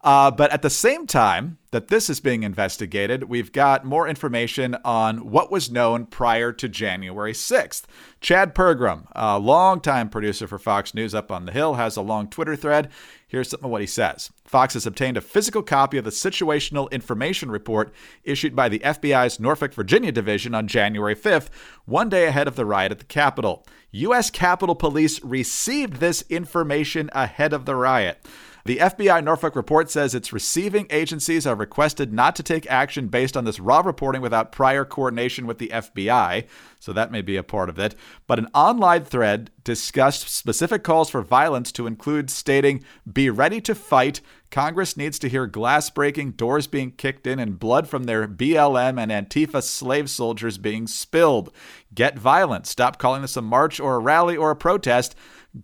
Uh, 0.03 0.31
but 0.31 0.51
at 0.51 0.62
the 0.62 0.70
same 0.70 1.07
time 1.07 1.59
that 1.70 1.88
this 1.88 2.11
is 2.11 2.20
being 2.20 2.42
investigated, 2.42 3.25
we've 3.25 3.53
got 3.53 3.85
more 3.85 4.09
information 4.09 4.77
on 4.85 5.31
what 5.31 5.51
was 5.51 5.70
known 5.70 6.07
prior 6.07 6.53
to 6.53 6.68
January 6.68 7.33
6th. 7.33 7.85
Chad 8.20 8.55
Pergram, 8.55 9.07
a 9.12 9.38
longtime 9.38 10.09
producer 10.09 10.46
for 10.46 10.59
Fox 10.59 10.92
News 10.92 11.14
up 11.14 11.31
on 11.31 11.46
the 11.46 11.53
Hill, 11.53 11.75
has 11.75 11.96
a 11.96 12.03
long 12.03 12.29
Twitter 12.29 12.57
thread. 12.57 12.90
Here's 13.27 13.48
some 13.48 13.64
of 13.64 13.70
what 13.70 13.81
he 13.81 13.87
says. 13.87 14.31
Fox 14.44 14.75
has 14.75 14.87
obtained 14.87 15.16
a 15.16 15.22
physical 15.22 15.62
copy 15.62 15.96
of 15.96 16.05
the 16.05 16.11
Situational 16.11 16.90
Information 16.90 17.51
Report 17.51 17.90
issued 18.25 18.55
by 18.55 18.68
the 18.68 18.81
FBI's 18.81 19.40
Norfolk, 19.40 19.72
Virginia 19.72 20.12
division 20.12 20.55
on 20.55 20.68
January 20.68 21.16
5th, 21.16 21.48
one 21.87 22.11
day 22.11 22.27
ahead 22.27 22.46
of 22.46 22.57
the 22.57 22.66
riot 22.66 22.92
at 22.92 22.98
the 23.02 23.06
Capitol. 23.06 23.66
U.S. 23.90 24.30
Capitol 24.30 24.74
Police 24.74 25.22
received 25.22 25.94
this 25.94 26.24
information 26.30 27.10
ahead 27.12 27.52
of 27.52 27.66
the 27.66 27.74
riot. 27.74 28.24
The 28.64 28.79
FBI 28.79 29.25
Norfolk 29.25 29.57
report 29.57 29.90
says 29.90 30.14
its 30.14 30.33
receiving 30.33 30.87
agencies 30.90 31.46
are 31.48 31.57
requested 31.57 32.12
not 32.12 32.37
to 32.37 32.44
take 32.44 32.70
action 32.70 33.09
based 33.09 33.37
on 33.37 33.44
this 33.44 33.59
raw 33.59 33.81
reporting 33.81 34.22
without 34.22 34.53
prior 34.53 34.85
coordination 34.85 35.46
with 35.46 35.59
the 35.59 35.68
FBI, 35.68 36.46
so 36.79 36.92
that 36.92 37.11
may 37.11 37.22
be 37.22 37.37
a 37.37 37.42
part 37.42 37.68
of 37.68 37.81
it. 37.81 37.96
But 38.29 38.38
an 38.38 38.48
online 38.55 39.03
thread 39.03 39.51
discussed 39.64 40.29
specific 40.29 40.85
calls 40.85 41.11
for 41.11 41.22
violence 41.22 41.72
to 41.72 41.88
include 41.88 42.31
stating, 42.31 42.85
Be 43.11 43.31
ready 43.31 43.61
to 43.62 43.75
fight. 43.75 44.20
Congress 44.53 44.96
needs 44.96 45.18
to 45.18 45.29
hear 45.29 45.46
glass 45.46 45.90
breaking, 45.90 46.33
doors 46.33 46.66
being 46.68 46.92
kicked 46.92 47.27
in, 47.27 47.40
and 47.40 47.59
blood 47.59 47.88
from 47.88 48.05
their 48.05 48.29
BLM 48.29 49.01
and 49.01 49.11
Antifa 49.11 49.62
slave 49.62 50.09
soldiers 50.09 50.59
being 50.59 50.87
spilled. 50.87 51.53
Get 51.94 52.18
violent. 52.18 52.66
Stop 52.66 52.98
calling 52.98 53.22
this 53.22 53.37
a 53.37 53.42
march 53.42 53.81
or 53.81 53.96
a 53.96 54.01
rally 54.01 54.37
or 54.37 54.51
a 54.51 54.57
protest. 54.57 55.16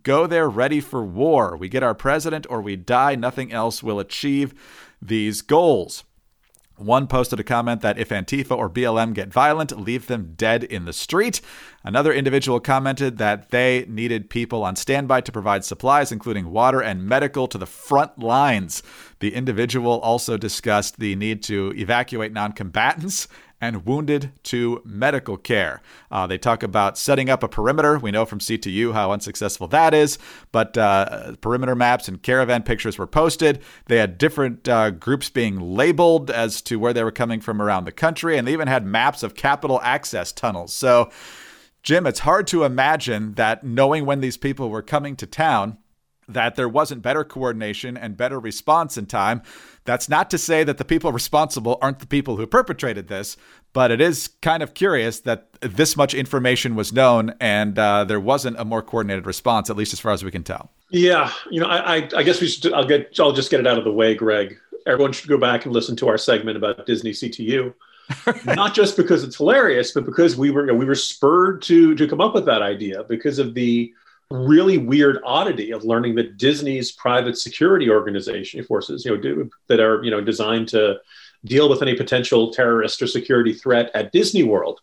Go 0.03 0.27
there 0.27 0.49
ready 0.49 0.81
for 0.81 1.03
war. 1.05 1.57
We 1.57 1.69
get 1.69 1.83
our 1.83 1.95
president 1.95 2.47
or 2.51 2.61
we 2.61 2.77
die. 2.77 3.15
Nothing 3.15 3.53
else 3.53 3.83
will 3.83 3.99
achieve 3.99 4.55
these 5.01 5.41
goals. 5.41 6.05
One 6.79 7.09
posted 7.09 7.41
a 7.41 7.45
comment 7.45 7.81
that 7.81 7.99
if 7.99 8.11
Antifa 8.11 8.57
or 8.57 8.71
BLM 8.71 9.13
get 9.13 9.33
violent, 9.33 9.77
leave 9.81 10.07
them 10.07 10.35
dead 10.37 10.63
in 10.63 10.85
the 10.85 10.93
street. 10.93 11.41
Another 11.83 12.13
individual 12.13 12.61
commented 12.61 13.19
that 13.19 13.51
they 13.51 13.85
needed 13.89 14.31
people 14.31 14.63
on 14.63 14.77
standby 14.77 15.23
to 15.23 15.33
provide 15.33 15.65
supplies, 15.65 16.13
including 16.13 16.53
water 16.53 16.81
and 16.81 17.05
medical, 17.05 17.49
to 17.49 17.59
the 17.59 17.67
front 17.67 18.21
lines. 18.21 18.85
The 19.19 19.35
individual 19.35 19.99
also 20.01 20.37
discussed 20.37 21.01
the 21.01 21.17
need 21.17 21.43
to 21.45 21.73
evacuate 21.77 22.33
non 22.33 22.53
combatants 22.53 23.27
and 23.61 23.85
wounded 23.85 24.33
to 24.45 24.81
medical 24.85 25.37
care. 25.37 25.83
Uh, 26.11 26.27
they 26.27 26.39
talk 26.39 26.63
about 26.63 26.97
setting 26.97 27.29
up 27.29 27.43
a 27.43 27.49
perimeter. 27.49 27.99
We 27.99 28.11
know 28.11 28.25
from 28.25 28.39
CTU 28.39 28.93
how 28.93 29.13
unsuccessful 29.13 29.67
that 29.69 29.95
is, 29.95 30.19
but 30.53 30.77
uh, 30.79 31.35
perimeter 31.41 31.75
maps 31.75 32.09
and 32.09 32.23
caravan 32.23 32.63
pictures 32.63 32.99
were 32.99 33.07
posted. 33.07 33.63
They 33.87 33.99
had 33.99 34.19
different 34.19 34.69
uh, 34.69 34.91
groups 34.91 35.31
being 35.31 35.61
labeled 35.61 36.31
as 36.31 36.63
to 36.63 36.79
where 36.79 36.93
they 36.93 37.05
were 37.05 37.11
coming 37.11 37.41
from 37.41 37.61
around 37.61 37.85
the 37.85 37.93
country, 37.93 38.37
and 38.39 38.47
they 38.47 38.53
even 38.53 38.69
had 38.69 38.87
maps 38.87 39.23
of 39.23 39.35
Capitol 39.35 39.81
access 39.83 40.33
tunnels. 40.33 40.73
So, 40.73 41.11
Jim, 41.83 42.07
it's 42.07 42.21
hard 42.21 42.47
to 42.49 42.65
imagine 42.65 43.35
that 43.35 43.65
knowing 43.65 44.05
when 44.05 44.21
these 44.21 44.37
people 44.37 44.71
were 44.71 44.83
coming 44.83 45.17
to 45.17 45.27
town, 45.27 45.79
that 46.29 46.57
there 46.57 46.69
wasn't 46.69 47.03
better 47.03 47.25
coordination 47.25 47.97
and 47.97 48.17
better 48.17 48.39
response 48.39 48.97
in 48.99 49.07
time. 49.07 49.43
That's 49.85 50.09
not 50.09 50.31
to 50.31 50.39
say 50.39 50.65
that 50.65 50.79
the 50.79 50.85
people 50.85 51.11
responsible 51.13 51.79
aren't 51.81 52.01
the 52.01 52.07
people 52.07 52.37
who 52.37 52.47
perpetrated 52.47 53.09
this, 53.09 53.37
but 53.73 53.91
it 53.91 54.01
is 54.01 54.29
kind 54.43 54.63
of 54.63 54.75
curious 54.75 55.21
that 55.21 55.49
this 55.61 55.97
much 55.97 56.15
information 56.15 56.75
was 56.75 56.93
known 56.93 57.35
and 57.41 57.79
uh, 57.79 58.05
there 58.05 58.21
wasn't 58.21 58.59
a 58.59 58.65
more 58.65 58.83
coordinated 58.83 59.27
response, 59.27 59.71
at 59.71 59.77
least 59.77 59.93
as 59.93 60.01
far 60.01 60.13
as 60.13 60.23
we 60.23 60.31
can 60.31 60.45
tell. 60.45 60.71
Yeah, 60.91 61.33
you 61.51 61.61
know, 61.61 61.67
I, 61.67 61.97
I, 61.97 62.09
I 62.17 62.23
guess 62.23 62.41
we 62.41 62.49
should. 62.49 62.73
I'll 62.73 62.87
get. 62.87 63.19
I'll 63.19 63.33
just 63.33 63.51
get 63.51 63.61
it 63.61 63.67
out 63.67 63.77
of 63.77 63.85
the 63.85 63.93
way, 63.93 64.15
Greg. 64.15 64.57
Everyone 64.87 65.13
should 65.13 65.29
go 65.29 65.37
back 65.37 65.67
and 65.67 65.75
listen 65.75 65.97
to 65.97 66.09
our 66.09 66.17
segment 66.17 66.57
about 66.57 66.87
Disney 66.87 67.11
CTU. 67.11 67.75
not 68.45 68.75
just 68.75 68.97
because 68.97 69.23
it's 69.23 69.37
hilarious, 69.37 69.93
but 69.93 70.07
because 70.07 70.37
we 70.37 70.51
were 70.51 70.73
we 70.75 70.87
were 70.87 70.95
spurred 70.95 71.61
to 71.63 71.95
to 71.95 72.09
come 72.09 72.21
up 72.21 72.35
with 72.35 72.47
that 72.47 72.63
idea 72.63 73.05
because 73.05 73.39
of 73.39 73.55
the 73.55 73.93
really 74.31 74.77
weird 74.79 75.21
oddity 75.25 75.71
of 75.71 75.85
learning 75.85 76.15
that 76.17 76.37
Disney's 76.37 76.93
private 76.93 77.39
security 77.39 77.89
organization 77.89 78.63
forces, 78.63 79.05
you 79.05 79.13
know, 79.13 79.21
do, 79.21 79.51
that 79.69 79.81
are 79.81 80.03
you 80.05 80.11
know 80.11 80.21
designed 80.21 80.69
to 80.69 81.01
deal 81.45 81.69
with 81.69 81.83
any 81.83 81.95
potential 81.95 82.53
terrorist 82.53 83.01
or 83.01 83.07
security 83.07 83.53
threat 83.53 83.91
at 83.95 84.13
Disney 84.13 84.43
World, 84.43 84.81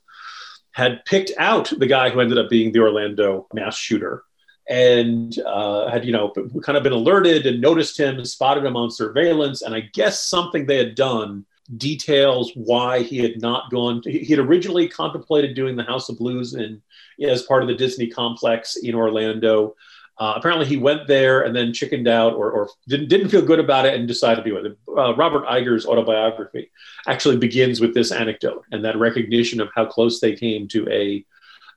had 0.71 1.03
picked 1.05 1.31
out 1.38 1.71
the 1.77 1.88
guy 1.88 2.10
who 2.10 2.21
ended 2.21 2.38
up 2.38 2.49
being 2.49 2.71
the 2.71 2.79
Orlando 2.79 3.47
mass 3.53 3.77
shooter, 3.77 4.23
and 4.67 5.38
uh, 5.39 5.89
had 5.89 6.05
you 6.05 6.12
know 6.12 6.34
kind 6.63 6.77
of 6.77 6.84
been 6.84 6.93
alerted 6.93 7.45
and 7.45 7.62
noticed 7.62 7.99
him, 7.99 8.23
spotted 8.25 8.65
him 8.65 8.75
on 8.75 8.89
surveillance, 8.89 9.62
and 9.62 9.75
I 9.75 9.81
guess 9.81 10.25
something 10.25 10.65
they 10.65 10.77
had 10.77 10.95
done 10.95 11.45
details 11.78 12.51
why 12.56 13.01
he 13.01 13.17
had 13.17 13.41
not 13.41 13.71
gone. 13.71 14.01
To, 14.04 14.12
he 14.12 14.25
had 14.25 14.39
originally 14.39 14.88
contemplated 14.88 15.56
doing 15.56 15.75
the 15.75 15.84
House 15.84 16.10
of 16.10 16.17
Blues 16.17 16.54
in 16.54 16.82
as 17.23 17.43
part 17.43 17.63
of 17.63 17.69
the 17.69 17.75
Disney 17.75 18.08
complex 18.08 18.75
in 18.75 18.95
Orlando. 18.95 19.75
Uh, 20.17 20.34
apparently, 20.38 20.65
he 20.65 20.78
went 20.78 21.08
there 21.08 21.41
and 21.41 21.54
then 21.54 21.73
chickened 21.73 22.08
out 22.08 22.34
or, 22.34 22.49
or, 22.49 22.69
didn't, 22.88 23.10
didn't 23.10 23.30
feel 23.30 23.41
good 23.41 23.60
about 23.60 23.86
it 23.86 23.95
and 23.95 24.08
decided 24.08 24.43
to 24.43 24.49
do 24.49 24.58
it. 24.58 24.78
Uh, 24.97 25.13
Robert 25.15 25.45
Iger's 25.45 25.86
autobiography 25.86 26.71
actually 27.08 27.36
begins 27.36 27.82
with 27.82 27.93
this 27.93 28.13
anecdote 28.13 28.63
and 28.71 28.86
that 28.86 28.97
recognition 28.97 29.60
of 29.60 29.69
how 29.75 29.86
close 29.86 30.21
they 30.21 30.34
came 30.34 30.69
to 30.69 30.88
a, 30.89 31.25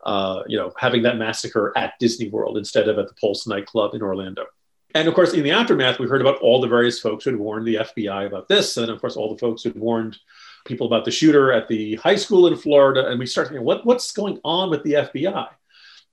uh, 0.05 0.42
you 0.46 0.57
know, 0.57 0.72
having 0.79 1.03
that 1.03 1.16
massacre 1.16 1.72
at 1.77 1.98
Disney 1.98 2.29
World 2.29 2.57
instead 2.57 2.88
of 2.88 2.96
at 2.98 3.09
the 3.09 3.14
Pulse 3.14 3.46
nightclub 3.46 3.94
in 3.94 4.03
Orlando. 4.03 4.44
And 4.94 5.07
of 5.07 5.14
course, 5.14 5.35
in 5.35 5.42
the 5.42 5.51
aftermath, 5.51 5.98
we 5.98 6.07
heard 6.07 6.20
about 6.20 6.38
all 6.38 6.61
the 6.61 6.68
various 6.68 7.01
folks 7.01 7.24
who 7.24 7.31
had 7.31 7.38
warned 7.38 7.66
the 7.66 7.77
FBI 7.77 8.27
about 8.27 8.48
this, 8.48 8.77
and 8.77 8.90
of 8.90 9.01
course, 9.01 9.16
all 9.16 9.33
the 9.33 9.38
folks 9.38 9.62
who 9.62 9.70
had 9.70 9.79
warned 9.79 10.16
people 10.64 10.87
about 10.87 11.05
the 11.05 11.11
shooter 11.11 11.53
at 11.53 11.68
the 11.68 11.96
high 11.96 12.16
school 12.16 12.46
in 12.46 12.57
Florida. 12.57 13.09
And 13.09 13.18
we 13.18 13.27
started 13.27 13.51
thinking, 13.51 13.66
what, 13.66 13.85
what's 13.85 14.12
going 14.12 14.40
on 14.44 14.70
with 14.70 14.83
the 14.83 14.92
FBI? 14.92 15.48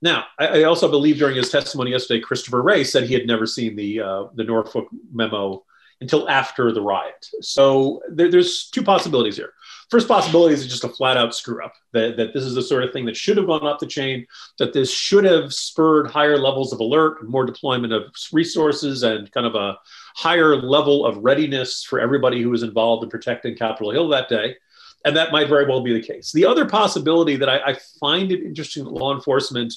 Now, 0.02 0.24
I, 0.38 0.46
I, 0.46 0.62
also 0.64 0.90
believe 0.90 1.18
during 1.18 1.36
his 1.36 1.50
testimony 1.50 1.92
yesterday, 1.92 2.20
Christopher 2.20 2.62
Wray 2.62 2.84
said 2.84 3.04
he 3.04 3.14
had 3.14 3.26
never 3.26 3.46
seen 3.46 3.76
the 3.76 4.00
uh, 4.00 4.24
the 4.34 4.44
Norfolk 4.44 4.88
memo 5.10 5.64
until 6.02 6.28
after 6.28 6.70
the 6.70 6.82
riot. 6.82 7.26
So 7.40 8.02
there, 8.10 8.30
there's 8.30 8.68
two 8.68 8.82
possibilities 8.82 9.36
here. 9.36 9.54
First 9.90 10.08
possibility 10.08 10.54
is 10.54 10.66
just 10.66 10.82
a 10.82 10.88
flat 10.88 11.16
out 11.16 11.32
screw 11.32 11.64
up, 11.64 11.74
that, 11.92 12.16
that 12.16 12.34
this 12.34 12.42
is 12.42 12.54
the 12.54 12.62
sort 12.62 12.82
of 12.82 12.92
thing 12.92 13.06
that 13.06 13.16
should 13.16 13.36
have 13.36 13.46
gone 13.46 13.64
up 13.64 13.78
the 13.78 13.86
chain, 13.86 14.26
that 14.58 14.72
this 14.72 14.92
should 14.92 15.24
have 15.24 15.52
spurred 15.54 16.10
higher 16.10 16.38
levels 16.38 16.72
of 16.72 16.80
alert, 16.80 17.28
more 17.28 17.46
deployment 17.46 17.92
of 17.92 18.04
resources, 18.32 19.04
and 19.04 19.30
kind 19.30 19.46
of 19.46 19.54
a 19.54 19.78
higher 20.16 20.56
level 20.56 21.06
of 21.06 21.18
readiness 21.18 21.84
for 21.84 22.00
everybody 22.00 22.42
who 22.42 22.50
was 22.50 22.64
involved 22.64 23.04
in 23.04 23.10
protecting 23.10 23.56
Capitol 23.56 23.92
Hill 23.92 24.08
that 24.08 24.28
day. 24.28 24.56
And 25.04 25.16
that 25.16 25.30
might 25.30 25.48
very 25.48 25.66
well 25.66 25.82
be 25.82 25.92
the 25.92 26.04
case. 26.04 26.32
The 26.32 26.46
other 26.46 26.66
possibility 26.66 27.36
that 27.36 27.48
I, 27.48 27.58
I 27.58 27.78
find 28.00 28.32
it 28.32 28.42
interesting 28.42 28.82
that 28.82 28.90
law 28.90 29.14
enforcement 29.14 29.72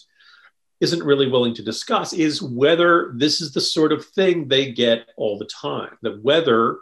isn't 0.80 1.04
really 1.04 1.28
willing 1.28 1.54
to 1.54 1.62
discuss 1.62 2.14
is 2.14 2.42
whether 2.42 3.12
this 3.16 3.42
is 3.42 3.54
the 3.54 3.62
sort 3.62 3.92
of 3.92 4.06
thing 4.06 4.48
they 4.48 4.72
get 4.72 5.10
all 5.18 5.38
the 5.38 5.46
time. 5.46 5.98
That 6.02 6.24
whether 6.24 6.80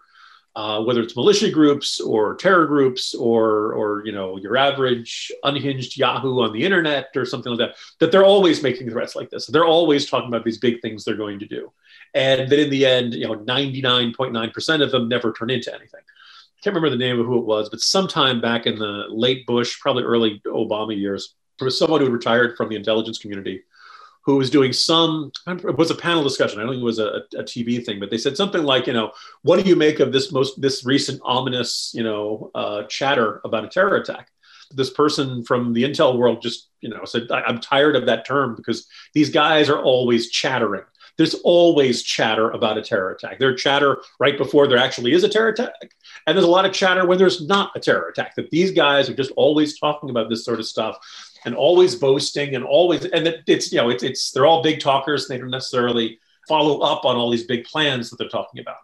uh, 0.57 0.81
whether 0.81 1.03
it's 1.03 1.15
militia 1.15 1.51
groups 1.51 2.01
or 2.01 2.33
terror 2.35 2.65
groups 2.65 3.13
or 3.13 3.73
or 3.73 4.01
you 4.07 4.11
know 4.11 4.37
your 4.37 4.57
average 4.57 5.31
unhinged 5.43 5.95
Yahoo 5.95 6.41
on 6.41 6.51
the 6.51 6.63
internet 6.63 7.09
or 7.15 7.25
something 7.25 7.51
like 7.51 7.59
that, 7.59 7.75
that 7.99 8.11
they're 8.11 8.25
always 8.25 8.63
making 8.63 8.89
threats 8.89 9.15
like 9.15 9.29
this. 9.29 9.45
They're 9.45 9.63
always 9.63 10.09
talking 10.09 10.29
about 10.29 10.43
these 10.43 10.57
big 10.57 10.81
things 10.81 11.05
they're 11.05 11.15
going 11.15 11.37
to 11.37 11.45
do, 11.45 11.71
and 12.15 12.49
that 12.49 12.57
in 12.59 12.71
the 12.71 12.87
end, 12.87 13.13
you 13.13 13.27
know, 13.27 13.35
99.9% 13.35 14.81
of 14.81 14.89
them 14.89 15.07
never 15.07 15.31
turn 15.31 15.51
into 15.51 15.71
anything. 15.71 16.01
I 16.01 16.59
can't 16.63 16.75
remember 16.75 16.89
the 16.89 17.05
name 17.05 17.19
of 17.19 17.27
who 17.27 17.37
it 17.37 17.45
was, 17.45 17.69
but 17.69 17.81
sometime 17.81 18.41
back 18.41 18.65
in 18.65 18.79
the 18.79 19.05
late 19.09 19.45
Bush, 19.45 19.79
probably 19.79 20.05
early 20.05 20.41
Obama 20.47 20.97
years, 20.97 21.35
there 21.59 21.67
was 21.67 21.77
someone 21.77 21.99
who 21.99 22.07
had 22.07 22.13
retired 22.13 22.57
from 22.57 22.69
the 22.69 22.75
intelligence 22.75 23.19
community 23.19 23.61
who 24.27 24.35
was 24.35 24.49
doing 24.49 24.73
some 24.73 25.31
it 25.47 25.77
was 25.77 25.89
a 25.89 25.95
panel 25.95 26.21
discussion. 26.21 26.59
I 26.59 26.63
don't 26.63 26.73
think 26.73 26.81
it 26.81 26.85
was 26.85 26.99
a, 26.99 27.21
a, 27.37 27.43
TV 27.43 27.83
thing, 27.83 27.97
but 27.97 28.11
they 28.11 28.17
said 28.17 28.35
something 28.35 28.61
like, 28.61 28.85
you 28.85 28.91
know, 28.91 29.13
what 29.41 29.63
do 29.63 29.67
you 29.67 29.75
make 29.75 30.01
of 30.01 30.11
this 30.11 30.33
most 30.33 30.61
this 30.61 30.85
recent 30.85 31.21
ominous, 31.23 31.93
you 31.95 32.03
know, 32.03 32.51
uh, 32.53 32.83
chatter 32.83 33.39
about 33.45 33.63
a 33.63 33.69
terror 33.69 33.95
attack? 33.95 34.29
This 34.69 34.89
person 34.89 35.45
from 35.45 35.71
the 35.71 35.83
intel 35.83 36.17
world 36.17 36.41
just, 36.41 36.67
you 36.81 36.89
know, 36.89 37.05
said, 37.05 37.31
I'm 37.31 37.61
tired 37.61 37.95
of 37.95 38.05
that 38.07 38.27
term 38.27 38.55
because 38.55 38.85
these 39.13 39.29
guys 39.29 39.69
are 39.69 39.81
always 39.81 40.29
chattering. 40.29 40.83
There's 41.17 41.35
always 41.45 42.03
chatter 42.03 42.51
about 42.51 42.77
a 42.77 42.81
terror 42.81 43.11
attack. 43.11 43.39
There's 43.39 43.61
chatter 43.61 44.03
right 44.19 44.37
before 44.37 44.67
there 44.67 44.77
actually 44.77 45.13
is 45.13 45.23
a 45.23 45.29
terror 45.29 45.47
attack. 45.47 45.73
And 46.27 46.37
there's 46.37 46.45
a 46.45 46.51
lot 46.51 46.65
of 46.65 46.73
chatter 46.73 47.07
when 47.07 47.17
there's 47.17 47.47
not 47.47 47.71
a 47.75 47.79
terror 47.79 48.09
attack, 48.09 48.35
that 48.35 48.51
these 48.51 48.71
guys 48.71 49.09
are 49.09 49.15
just 49.15 49.31
always 49.37 49.79
talking 49.79 50.09
about 50.09 50.29
this 50.29 50.45
sort 50.45 50.59
of 50.59 50.67
stuff 50.67 50.97
and 51.45 51.55
always 51.55 51.95
boasting 51.95 52.55
and 52.55 52.63
always 52.63 53.05
and 53.05 53.27
it's 53.47 53.71
you 53.71 53.77
know 53.77 53.89
it's, 53.89 54.03
it's 54.03 54.31
they're 54.31 54.45
all 54.45 54.63
big 54.63 54.79
talkers 54.79 55.29
and 55.29 55.35
they 55.35 55.41
don't 55.41 55.51
necessarily 55.51 56.19
follow 56.47 56.79
up 56.79 57.05
on 57.05 57.15
all 57.15 57.29
these 57.29 57.45
big 57.45 57.65
plans 57.65 58.09
that 58.09 58.17
they're 58.17 58.29
talking 58.29 58.61
about. 58.61 58.77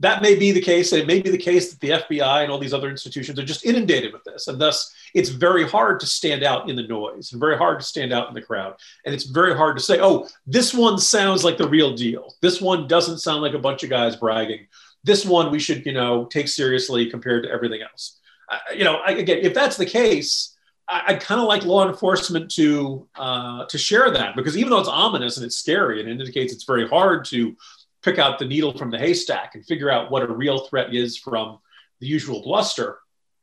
That 0.00 0.22
may 0.22 0.34
be 0.34 0.50
the 0.50 0.60
case. 0.60 0.92
And 0.92 1.00
it 1.00 1.06
may 1.06 1.22
be 1.22 1.30
the 1.30 1.38
case 1.38 1.70
that 1.70 1.80
the 1.80 1.90
fbi 1.90 2.42
and 2.42 2.50
all 2.50 2.58
these 2.58 2.74
other 2.74 2.90
institutions 2.90 3.38
are 3.38 3.44
just 3.44 3.64
inundated 3.64 4.12
with 4.12 4.24
this. 4.24 4.48
And 4.48 4.60
thus 4.60 4.92
it's 5.14 5.28
very 5.28 5.66
hard 5.66 6.00
to 6.00 6.06
stand 6.06 6.42
out 6.42 6.68
in 6.68 6.76
the 6.76 6.82
noise 6.82 7.32
and 7.32 7.40
very 7.40 7.56
hard 7.56 7.80
to 7.80 7.86
stand 7.86 8.12
out 8.12 8.28
in 8.28 8.34
the 8.34 8.42
crowd. 8.42 8.74
And 9.04 9.14
it's 9.14 9.24
very 9.24 9.56
hard 9.56 9.76
to 9.76 9.82
say 9.82 10.00
oh 10.00 10.28
this 10.46 10.74
one 10.74 10.98
sounds 10.98 11.44
like 11.44 11.56
the 11.56 11.68
real 11.68 11.94
deal. 11.94 12.34
This 12.40 12.60
one 12.60 12.88
doesn't 12.88 13.18
sound 13.18 13.42
like 13.42 13.54
a 13.54 13.58
bunch 13.58 13.84
of 13.84 13.90
guys 13.90 14.16
bragging. 14.16 14.66
This 15.04 15.24
one 15.24 15.50
we 15.50 15.60
should 15.60 15.86
you 15.86 15.92
know 15.92 16.26
take 16.26 16.48
seriously 16.48 17.08
compared 17.08 17.44
to 17.44 17.50
everything 17.50 17.82
else. 17.82 18.18
Uh, 18.50 18.58
you 18.74 18.84
know 18.84 18.96
I, 18.96 19.12
again 19.12 19.38
if 19.42 19.54
that's 19.54 19.76
the 19.76 19.86
case 19.86 20.53
I, 20.88 21.12
would 21.12 21.20
kind 21.20 21.40
of 21.40 21.46
like 21.46 21.64
law 21.64 21.88
enforcement 21.88 22.50
to 22.52 23.08
uh, 23.16 23.64
to 23.66 23.78
share 23.78 24.10
that 24.10 24.36
because 24.36 24.56
even 24.56 24.70
though 24.70 24.80
it's 24.80 24.88
ominous 24.88 25.36
and 25.36 25.46
it's 25.46 25.56
scary 25.56 26.00
and 26.00 26.08
it 26.08 26.12
indicates 26.12 26.52
it's 26.52 26.64
very 26.64 26.86
hard 26.86 27.24
to 27.26 27.56
pick 28.02 28.18
out 28.18 28.38
the 28.38 28.44
needle 28.44 28.76
from 28.76 28.90
the 28.90 28.98
haystack 28.98 29.54
and 29.54 29.64
figure 29.64 29.90
out 29.90 30.10
what 30.10 30.22
a 30.22 30.26
real 30.26 30.66
threat 30.66 30.94
is 30.94 31.16
from 31.16 31.58
the 32.00 32.06
usual 32.06 32.42
bluster, 32.42 32.98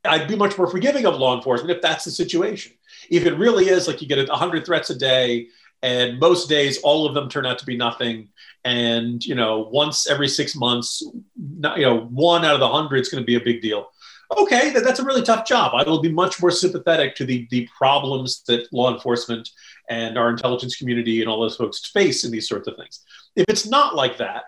I'd 0.06 0.28
be 0.28 0.36
much 0.36 0.58
more 0.58 0.68
forgiving 0.68 1.06
of 1.06 1.16
law 1.16 1.36
enforcement 1.36 1.72
if 1.72 1.82
that's 1.82 2.06
the 2.06 2.12
situation. 2.12 2.74
If 3.10 3.26
it 3.26 3.38
really 3.38 3.70
is 3.70 3.88
like 3.88 4.02
you 4.02 4.08
get 4.08 4.30
100 4.30 4.66
threats 4.66 4.92
a 4.92 4.96
day 4.96 5.48
and 5.84 6.20
most 6.20 6.48
days 6.48 6.80
all 6.80 7.08
of 7.08 7.14
them 7.14 7.30
turn 7.30 7.46
out 7.46 7.58
to 7.60 7.66
be 7.66 7.76
nothing 7.76 8.30
and 8.64 9.26
you 9.26 9.36
know 9.36 9.68
once 9.72 10.08
every 10.08 10.28
six 10.28 10.56
months 10.56 11.02
you 11.02 11.84
know 11.84 12.02
one 12.12 12.46
out 12.46 12.54
of 12.54 12.60
the 12.60 12.68
hundred 12.68 13.00
is 13.00 13.10
going 13.10 13.22
to 13.22 13.26
be 13.26 13.36
a 13.36 13.42
big 13.42 13.62
deal 13.62 13.90
okay, 14.38 14.72
that, 14.72 14.84
that's 14.84 15.00
a 15.00 15.06
really 15.06 15.22
tough 15.22 15.46
job. 15.46 15.74
I 15.76 15.84
will 15.84 16.02
be 16.02 16.12
much 16.12 16.42
more 16.42 16.52
sympathetic 16.52 17.16
to 17.16 17.26
the, 17.26 17.48
the 17.52 17.68
problems 17.78 18.44
that 18.48 18.72
law 18.72 18.94
enforcement 18.94 19.50
and 19.90 20.18
our 20.18 20.30
intelligence 20.30 20.76
community 20.76 21.22
and 21.22 21.30
all 21.30 21.42
those 21.42 21.56
folks 21.56 21.86
face 21.88 22.24
in 22.24 22.32
these 22.32 22.48
sorts 22.48 22.68
of 22.68 22.76
things. 22.76 23.02
If 23.36 23.46
it's 23.48 23.68
not 23.68 23.96
like 23.96 24.18
that, 24.18 24.44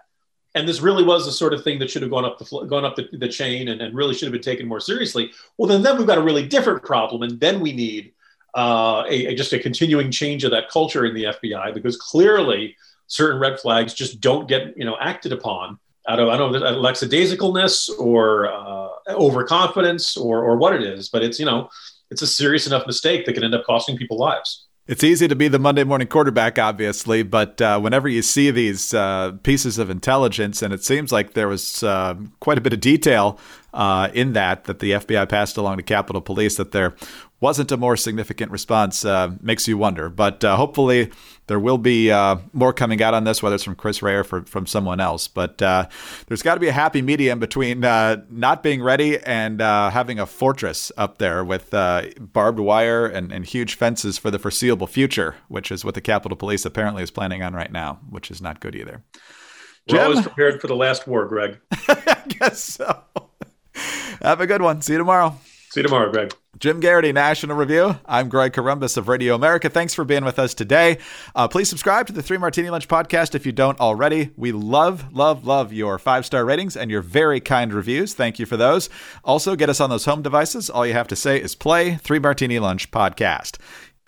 and 0.55 0.67
this 0.67 0.81
really 0.81 1.03
was 1.03 1.25
the 1.25 1.31
sort 1.31 1.53
of 1.53 1.63
thing 1.63 1.79
that 1.79 1.89
should 1.89 2.03
have 2.03 2.11
gone 2.11 2.25
up 2.25 2.37
the 2.37 2.65
gone 2.65 2.85
up 2.85 2.95
the, 2.95 3.07
the 3.13 3.27
chain 3.27 3.69
and, 3.69 3.81
and 3.81 3.95
really 3.95 4.13
should 4.13 4.27
have 4.27 4.33
been 4.33 4.41
taken 4.41 4.67
more 4.67 4.79
seriously. 4.79 5.31
Well, 5.57 5.67
then 5.67 5.81
then 5.81 5.97
we've 5.97 6.07
got 6.07 6.19
a 6.19 6.23
really 6.23 6.47
different 6.47 6.83
problem, 6.83 7.23
and 7.23 7.39
then 7.39 7.59
we 7.59 7.73
need 7.73 8.13
uh, 8.55 9.03
a, 9.09 9.27
a, 9.27 9.35
just 9.35 9.53
a 9.53 9.59
continuing 9.59 10.11
change 10.11 10.43
of 10.43 10.51
that 10.51 10.69
culture 10.69 11.05
in 11.05 11.15
the 11.15 11.23
FBI 11.23 11.73
because 11.73 11.97
clearly 11.97 12.75
certain 13.07 13.39
red 13.39 13.59
flags 13.59 13.93
just 13.93 14.21
don't 14.21 14.47
get 14.47 14.77
you 14.77 14.85
know 14.85 14.95
acted 14.99 15.31
upon 15.33 15.79
out 16.07 16.19
of 16.19 16.29
I 16.29 16.37
don't 16.37 16.51
know 16.51 16.59
lackadaisicalness 16.59 17.89
or 17.99 18.47
uh, 18.51 18.89
overconfidence 19.09 20.17
or 20.17 20.43
or 20.43 20.57
what 20.57 20.73
it 20.73 20.83
is, 20.83 21.09
but 21.09 21.23
it's 21.23 21.39
you 21.39 21.45
know 21.45 21.69
it's 22.09 22.21
a 22.21 22.27
serious 22.27 22.67
enough 22.67 22.85
mistake 22.85 23.25
that 23.25 23.33
can 23.33 23.43
end 23.43 23.55
up 23.55 23.65
costing 23.65 23.97
people 23.97 24.17
lives. 24.17 24.67
It's 24.85 25.03
easy 25.03 25.29
to 25.29 25.35
be 25.35 25.47
the 25.47 25.59
Monday 25.59 25.85
morning 25.85 26.07
quarterback, 26.07 26.59
obviously, 26.59 27.23
but 27.23 27.61
uh, 27.61 27.79
whenever 27.79 28.09
you 28.09 28.21
see 28.21 28.51
these 28.51 28.93
uh, 28.93 29.31
pieces 29.41 29.77
of 29.77 29.89
intelligence, 29.89 30.61
and 30.61 30.73
it 30.73 30.83
seems 30.83 31.09
like 31.09 31.35
there 31.35 31.47
was 31.47 31.83
uh, 31.83 32.15
quite 32.41 32.57
a 32.57 32.61
bit 32.61 32.73
of 32.73 32.81
detail 32.81 33.39
uh, 33.73 34.09
in 34.13 34.33
that 34.33 34.65
that 34.65 34.79
the 34.79 34.91
FBI 34.91 35.29
passed 35.29 35.55
along 35.55 35.77
to 35.77 35.83
Capitol 35.83 36.21
Police, 36.21 36.57
that 36.57 36.73
there 36.73 36.95
wasn't 37.43 37.73
a 37.73 37.77
more 37.77 37.97
significant 37.97 38.49
response, 38.53 39.03
uh, 39.03 39.29
makes 39.41 39.67
you 39.67 39.77
wonder. 39.77 40.09
But 40.09 40.45
uh, 40.45 40.55
hopefully, 40.55 41.11
there 41.47 41.59
will 41.59 41.77
be 41.77 42.09
uh, 42.09 42.37
more 42.53 42.71
coming 42.71 43.03
out 43.03 43.13
on 43.13 43.25
this, 43.25 43.43
whether 43.43 43.55
it's 43.55 43.65
from 43.65 43.75
Chris 43.75 44.01
Wray 44.01 44.13
or 44.13 44.23
for, 44.23 44.43
from 44.43 44.65
someone 44.65 45.01
else. 45.01 45.27
But 45.27 45.61
uh, 45.61 45.89
there's 46.27 46.41
got 46.41 46.53
to 46.53 46.61
be 46.61 46.69
a 46.69 46.73
happy 46.73 47.01
medium 47.01 47.39
between 47.39 47.83
uh, 47.83 48.23
not 48.29 48.63
being 48.63 48.81
ready 48.81 49.19
and 49.19 49.61
uh, 49.61 49.89
having 49.89 50.19
a 50.19 50.25
fortress 50.25 50.89
up 50.95 51.17
there 51.17 51.43
with 51.43 51.71
barbed 51.71 52.59
wire 52.59 53.05
and, 53.05 53.33
and 53.33 53.45
huge 53.45 53.75
fences 53.75 54.17
for 54.17 54.31
the 54.31 54.39
foreseeable 54.39 54.87
future, 54.87 55.35
which 55.49 55.69
is 55.69 55.83
what 55.83 55.95
the 55.95 56.01
Capitol 56.01 56.37
Police 56.37 56.63
apparently 56.63 57.03
is 57.03 57.11
planning 57.11 57.43
on 57.43 57.53
right 57.53 57.73
now, 57.73 57.99
which 58.09 58.31
is 58.31 58.41
not 58.41 58.61
good 58.61 58.73
either. 58.73 59.03
We're 59.89 59.97
Jim? 59.97 60.05
always 60.05 60.21
prepared 60.21 60.61
for 60.61 60.67
the 60.67 60.77
last 60.77 61.07
war, 61.07 61.25
Greg. 61.25 61.59
I 61.89 62.23
guess 62.25 62.63
so. 62.63 63.03
Have 64.21 64.39
a 64.39 64.47
good 64.47 64.61
one. 64.61 64.81
See 64.81 64.93
you 64.93 64.99
tomorrow. 64.99 65.37
See 65.73 65.79
you 65.79 65.87
tomorrow, 65.87 66.11
Greg. 66.11 66.31
Jim 66.59 66.81
Geraghty, 66.81 67.11
National 67.11 67.57
Review. 67.57 67.97
I'm 68.05 68.29
Greg 68.29 68.53
Corombos 68.53 68.95
of 68.95 69.07
Radio 69.07 69.33
America. 69.33 69.71
Thanks 69.71 69.95
for 69.95 70.05
being 70.05 70.23
with 70.23 70.37
us 70.37 70.53
today. 70.53 70.99
Uh, 71.33 71.47
please 71.47 71.67
subscribe 71.67 72.05
to 72.05 72.13
the 72.13 72.21
Three 72.21 72.37
Martini 72.37 72.69
Lunch 72.69 72.87
podcast 72.87 73.33
if 73.33 73.43
you 73.43 73.51
don't 73.51 73.79
already. 73.79 74.29
We 74.37 74.51
love, 74.51 75.11
love, 75.15 75.47
love 75.47 75.73
your 75.73 75.97
five 75.97 76.27
star 76.27 76.45
ratings 76.45 76.77
and 76.77 76.91
your 76.91 77.01
very 77.01 77.39
kind 77.39 77.73
reviews. 77.73 78.13
Thank 78.13 78.37
you 78.37 78.45
for 78.45 78.55
those. 78.55 78.87
Also, 79.23 79.55
get 79.55 79.67
us 79.67 79.81
on 79.81 79.89
those 79.89 80.05
home 80.05 80.21
devices. 80.21 80.69
All 80.69 80.85
you 80.85 80.93
have 80.93 81.07
to 81.07 81.15
say 81.15 81.41
is 81.41 81.55
play 81.55 81.95
Three 81.95 82.19
Martini 82.19 82.59
Lunch 82.59 82.91
podcast. 82.91 83.57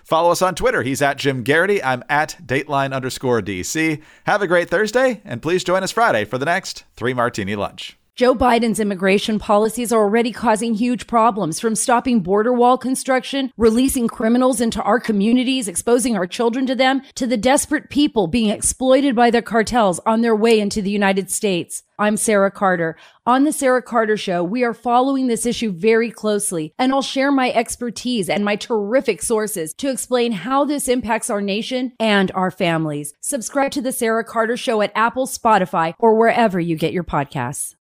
Follow 0.04 0.30
us 0.30 0.42
on 0.42 0.54
Twitter. 0.54 0.84
He's 0.84 1.02
at 1.02 1.18
Jim 1.18 1.42
Geraghty. 1.42 1.82
I'm 1.82 2.04
at 2.08 2.36
Dateline 2.40 2.94
underscore 2.94 3.42
DC. 3.42 4.00
Have 4.22 4.40
a 4.40 4.46
great 4.46 4.70
Thursday, 4.70 5.20
and 5.24 5.42
please 5.42 5.64
join 5.64 5.82
us 5.82 5.90
Friday 5.90 6.24
for 6.26 6.38
the 6.38 6.46
next 6.46 6.84
Three 6.94 7.12
Martini 7.12 7.56
Lunch. 7.56 7.98
Joe 8.16 8.34
Biden's 8.34 8.80
immigration 8.80 9.38
policies 9.38 9.92
are 9.92 10.00
already 10.00 10.32
causing 10.32 10.72
huge 10.72 11.06
problems 11.06 11.60
from 11.60 11.74
stopping 11.74 12.20
border 12.20 12.50
wall 12.50 12.78
construction, 12.78 13.52
releasing 13.58 14.08
criminals 14.08 14.58
into 14.58 14.82
our 14.84 14.98
communities, 14.98 15.68
exposing 15.68 16.16
our 16.16 16.26
children 16.26 16.64
to 16.64 16.74
them, 16.74 17.02
to 17.16 17.26
the 17.26 17.36
desperate 17.36 17.90
people 17.90 18.26
being 18.26 18.48
exploited 18.48 19.14
by 19.14 19.30
the 19.30 19.42
cartels 19.42 20.00
on 20.06 20.22
their 20.22 20.34
way 20.34 20.58
into 20.58 20.80
the 20.80 20.88
United 20.88 21.30
States. 21.30 21.82
I'm 21.98 22.16
Sarah 22.16 22.50
Carter. 22.50 22.96
On 23.26 23.44
The 23.44 23.52
Sarah 23.52 23.82
Carter 23.82 24.16
Show, 24.16 24.42
we 24.42 24.64
are 24.64 24.72
following 24.72 25.26
this 25.26 25.44
issue 25.44 25.70
very 25.70 26.10
closely, 26.10 26.72
and 26.78 26.92
I'll 26.92 27.02
share 27.02 27.30
my 27.30 27.52
expertise 27.52 28.30
and 28.30 28.46
my 28.46 28.56
terrific 28.56 29.20
sources 29.20 29.74
to 29.74 29.90
explain 29.90 30.32
how 30.32 30.64
this 30.64 30.88
impacts 30.88 31.28
our 31.28 31.42
nation 31.42 31.92
and 32.00 32.32
our 32.32 32.50
families. 32.50 33.12
Subscribe 33.20 33.72
to 33.72 33.82
The 33.82 33.92
Sarah 33.92 34.24
Carter 34.24 34.56
Show 34.56 34.80
at 34.80 34.92
Apple, 34.94 35.26
Spotify, 35.26 35.92
or 35.98 36.16
wherever 36.16 36.58
you 36.58 36.76
get 36.76 36.94
your 36.94 37.04
podcasts. 37.04 37.74